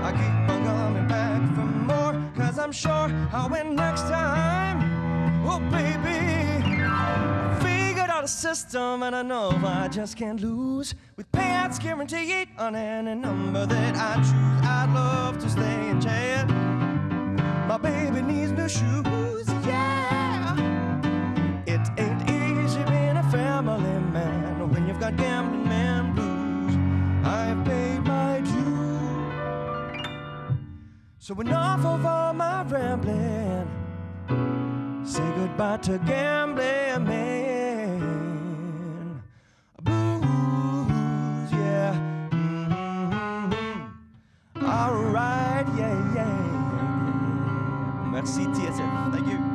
I 0.04 0.12
keep 0.12 0.50
on 0.54 0.64
coming 0.66 1.08
back 1.08 1.42
for 1.56 1.62
more. 1.62 2.32
Cause 2.36 2.58
I'm 2.60 2.72
sure 2.72 3.08
I'll 3.32 3.50
win 3.50 3.76
next 3.76 4.02
time. 4.04 4.78
Oh, 5.46 5.60
baby. 5.72 6.20
Figured 7.64 8.10
out 8.10 8.24
a 8.24 8.28
system 8.28 9.04
and 9.04 9.16
I 9.16 9.22
know 9.22 9.52
I 9.64 9.88
just 9.88 10.18
can't 10.18 10.40
lose. 10.42 10.96
With 11.18 11.32
payouts 11.32 11.80
guaranteed 11.80 12.50
on 12.58 12.76
any 12.76 13.16
number 13.16 13.66
that 13.66 13.96
I 13.96 14.16
choose, 14.18 14.66
I'd 14.66 14.92
love 14.94 15.40
to 15.40 15.50
stay 15.50 15.90
in 15.90 16.00
jail. 16.00 16.46
My 17.68 17.78
baby 17.78 18.22
needs 18.22 18.52
new 18.52 18.68
shoes, 18.68 19.48
So 31.32 31.40
enough 31.40 31.86
of 31.86 32.06
all 32.06 32.34
my 32.34 32.64
rambling. 32.64 33.66
Say 35.06 35.24
goodbye 35.38 35.78
to 35.78 35.98
gambling 36.00 37.06
man. 37.08 38.02
Blues, 39.82 40.92
yeah. 41.54 41.96
Mm-hmm. 42.32 43.56
All 44.66 44.94
right, 44.94 45.66
yeah, 45.78 46.16
yeah. 46.16 46.38
Merci 48.12 48.44
TSF. 48.48 49.14
Thank 49.14 49.28
you. 49.28 49.51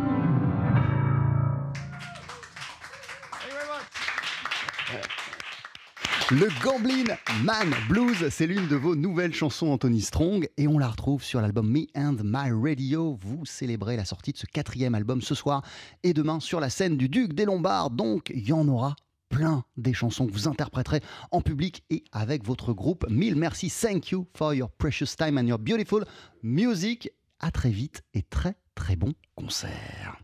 Le 6.33 6.49
Gamblin 6.61 7.15
Man 7.45 7.73
Blues, 7.89 8.29
c'est 8.31 8.49
l'une 8.49 8.67
de 8.67 8.75
vos 8.75 8.97
nouvelles 8.97 9.33
chansons 9.33 9.69
Anthony 9.69 10.01
Strong 10.01 10.49
et 10.57 10.67
on 10.67 10.77
la 10.77 10.89
retrouve 10.89 11.23
sur 11.23 11.41
l'album 11.41 11.71
Me 11.71 11.87
and 11.95 12.17
My 12.25 12.51
Radio. 12.51 13.17
Vous 13.21 13.47
célébrez 13.47 13.97
la 13.97 14.05
sortie 14.05 14.33
de 14.33 14.39
ce 14.39 14.47
quatrième 14.47 14.97
album 14.97 15.23
ce 15.23 15.37
soir 15.37 15.63
et 16.03 16.13
demain 16.13 16.41
sur 16.41 16.59
la 16.59 16.69
scène 16.69 16.97
du 16.97 17.09
Duc 17.09 17.33
des 17.33 17.45
Lombards. 17.45 17.91
Donc 17.91 18.33
il 18.35 18.45
y 18.45 18.53
en 18.53 18.67
aura 18.67 18.97
plein 19.29 19.63
des 19.77 19.93
chansons 19.93 20.27
que 20.27 20.33
vous 20.33 20.49
interpréterez 20.49 21.01
en 21.31 21.43
public 21.43 21.85
et 21.91 22.03
avec 22.11 22.45
votre 22.45 22.73
groupe. 22.73 23.07
Mille 23.09 23.37
merci, 23.37 23.71
thank 23.71 24.11
you 24.11 24.27
for 24.37 24.53
your 24.53 24.69
precious 24.69 25.15
time 25.17 25.39
and 25.39 25.47
your 25.47 25.61
beautiful 25.61 26.05
music. 26.43 27.09
À 27.39 27.53
très 27.53 27.71
vite 27.71 28.03
et 28.15 28.23
très 28.23 28.57
très 28.75 28.97
bon 28.97 29.13
concert. 29.37 30.19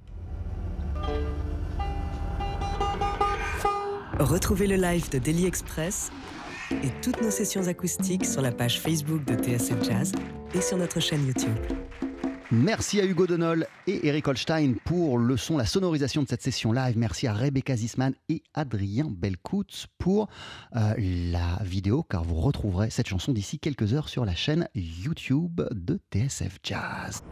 Retrouvez 4.19 4.67
le 4.67 4.77
live 4.77 5.11
de 5.11 5.19
Daily 5.19 5.47
Express 5.47 6.11
et 6.71 6.91
toutes 7.03 7.23
nos 7.23 7.31
sessions 7.31 7.67
acoustiques 7.67 8.27
sur 8.27 8.43
la 8.43 8.53
page 8.53 8.81
Facebook 8.81 9.25
de 9.25 9.35
TSF 9.35 9.83
Jazz 9.83 10.13
et 10.55 10.61
sur 10.61 10.77
notre 10.77 11.01
chaîne 11.01 11.27
YouTube. 11.27 11.57
Merci 12.51 13.01
à 13.01 13.07
Hugo 13.07 13.27
Donol 13.27 13.67
et 13.87 14.07
Eric 14.07 14.29
Holstein 14.29 14.75
pour 14.85 15.17
le 15.17 15.39
son, 15.39 15.57
la 15.57 15.65
sonorisation 15.65 16.23
de 16.23 16.29
cette 16.29 16.43
session 16.43 16.71
live. 16.71 16.99
Merci 16.99 17.27
à 17.27 17.33
Rebecca 17.33 17.75
Zisman 17.75 18.13
et 18.29 18.43
Adrien 18.53 19.07
Belcoutz 19.09 19.87
pour 19.97 20.29
euh, 20.77 20.93
la 20.99 21.63
vidéo, 21.63 22.03
car 22.03 22.25
vous 22.25 22.37
retrouverez 22.37 22.91
cette 22.91 23.09
chanson 23.09 23.33
d'ici 23.33 23.59
quelques 23.59 23.95
heures 23.95 24.11
sur 24.11 24.27
la 24.27 24.35
chaîne 24.35 24.69
YouTube 24.75 25.63
de 25.71 25.99
TSF 26.13 26.59
Jazz. 26.63 27.23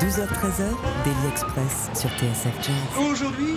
12h-13h, 0.00 0.72
Daily 1.04 1.28
Express 1.30 1.90
sur 1.94 2.08
TSF 2.12 2.56
Jazz. 2.62 3.06
Aujourd'hui, 3.10 3.56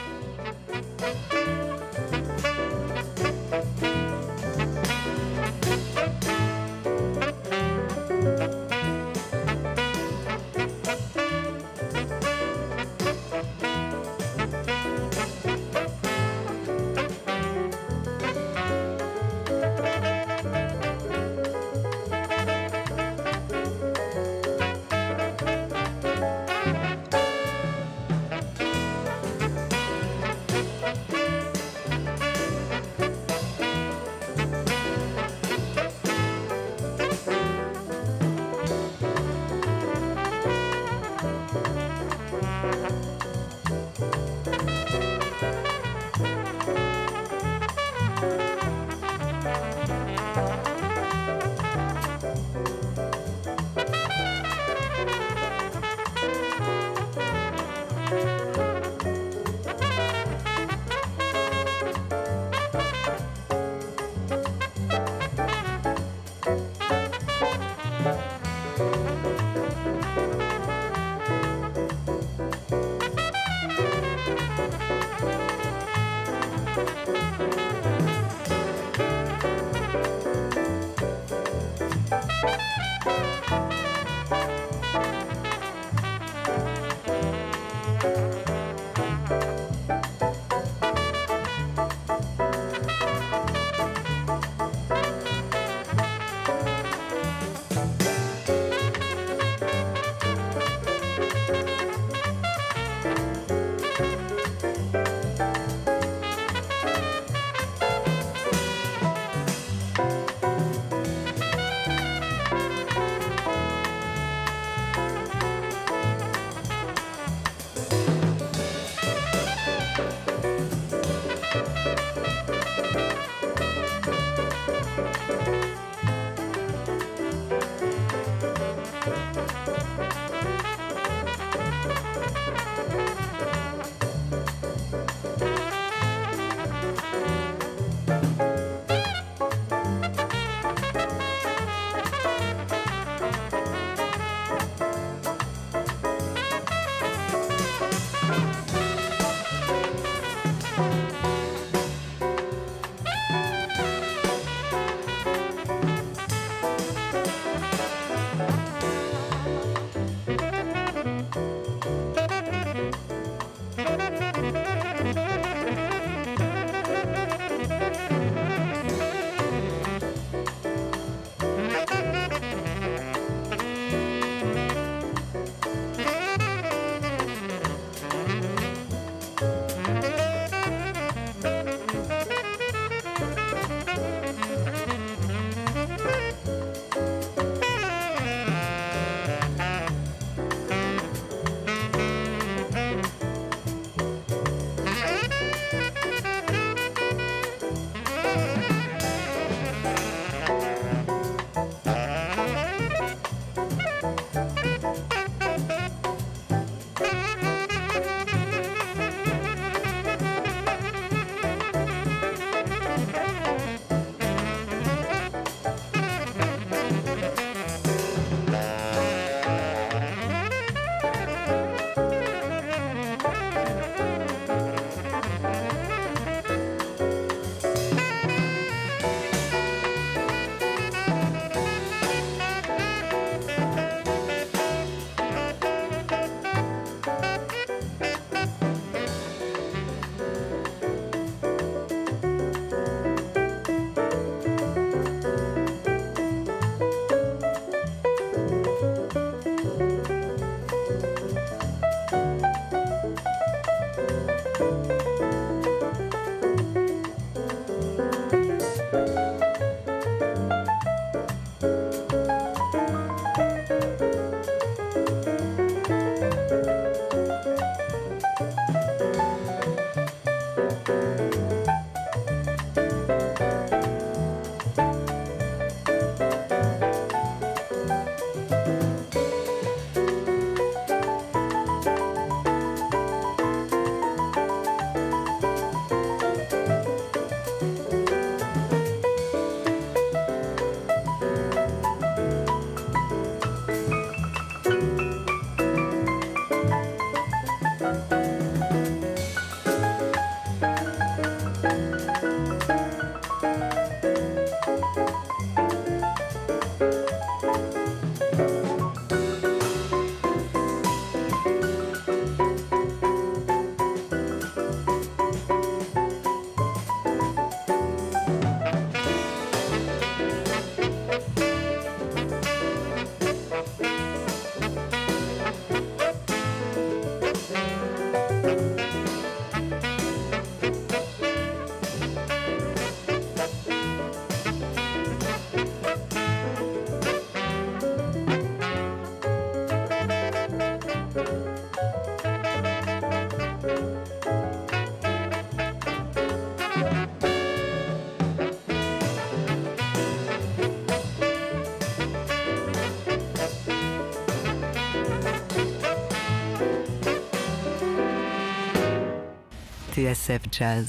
TSF 360.01 360.41
Jazz. 360.51 360.87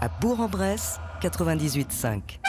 À 0.00 0.08
Bourg-en-Bresse, 0.08 0.98
98.5. 1.20 2.41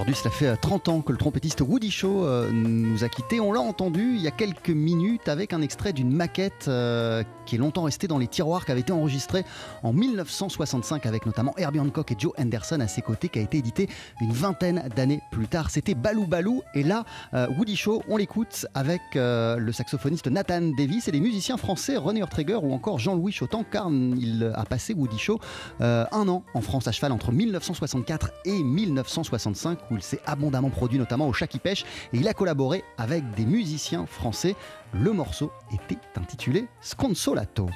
Aujourd'hui, 0.00 0.14
cela 0.14 0.30
fait 0.30 0.56
30 0.56 0.88
ans 0.88 1.00
que 1.02 1.12
le 1.12 1.18
trompettiste 1.18 1.60
Woody 1.60 1.90
Shaw 1.90 2.24
euh, 2.24 2.50
nous 2.50 3.04
a 3.04 3.10
quittés. 3.10 3.38
On 3.38 3.52
l'a 3.52 3.60
entendu 3.60 4.14
il 4.14 4.22
y 4.22 4.28
a 4.28 4.30
quelques 4.30 4.70
minutes 4.70 5.28
avec 5.28 5.52
un 5.52 5.60
extrait 5.60 5.92
d'une 5.92 6.10
maquette 6.10 6.68
euh, 6.68 7.22
qui 7.50 7.56
est 7.56 7.58
longtemps 7.58 7.82
restée 7.82 8.06
dans 8.06 8.18
les 8.18 8.28
tiroirs, 8.28 8.64
qui 8.64 8.70
avait 8.70 8.82
été 8.82 8.92
enregistrée 8.92 9.44
en 9.82 9.92
1965 9.92 11.04
avec 11.04 11.26
notamment 11.26 11.52
Herbie 11.56 11.80
Hancock 11.80 12.12
et 12.12 12.16
Joe 12.16 12.32
Henderson 12.38 12.78
à 12.78 12.86
ses 12.86 13.02
côtés, 13.02 13.28
qui 13.28 13.40
a 13.40 13.42
été 13.42 13.58
édité 13.58 13.88
une 14.20 14.30
vingtaine 14.30 14.88
d'années 14.94 15.20
plus 15.32 15.48
tard. 15.48 15.68
C'était 15.70 15.96
Balou 15.96 16.28
Balou. 16.28 16.62
Et 16.74 16.84
là, 16.84 17.04
euh, 17.34 17.48
Woody 17.58 17.74
Shaw, 17.74 18.04
on 18.08 18.16
l'écoute 18.16 18.66
avec 18.74 19.00
le 19.14 19.72
saxophoniste 19.72 20.28
Nathan 20.28 20.60
Davis 20.78 21.08
et 21.08 21.10
les 21.10 21.18
musiciens 21.18 21.56
français 21.56 21.96
René 21.96 22.22
Ortreger 22.22 22.54
ou 22.62 22.72
encore 22.72 23.00
Jean-Louis 23.00 23.32
Chotan, 23.32 23.64
car 23.68 23.90
il 23.90 24.52
a 24.54 24.64
passé 24.64 24.94
Woody 24.94 25.18
Shaw 25.18 25.40
un 25.80 26.28
an 26.28 26.44
en 26.54 26.60
France 26.60 26.86
à 26.86 26.92
cheval 26.92 27.10
entre 27.10 27.32
1964 27.32 28.30
et 28.44 28.62
1965 28.62 29.78
où 29.90 29.96
il 29.96 30.02
s'est 30.02 30.20
abondamment 30.24 30.70
produit, 30.70 30.98
notamment 30.98 31.26
au 31.26 31.32
Chat 31.32 31.48
qui 31.48 31.58
pêche, 31.58 31.84
et 32.12 32.18
il 32.18 32.28
a 32.28 32.34
collaboré 32.34 32.84
avec 32.96 33.28
des 33.34 33.44
musiciens 33.44 34.06
français. 34.06 34.54
Le 34.92 35.12
morceau 35.12 35.52
était 35.72 35.98
intitulé 36.16 36.66
Sconsolato. 36.80 37.68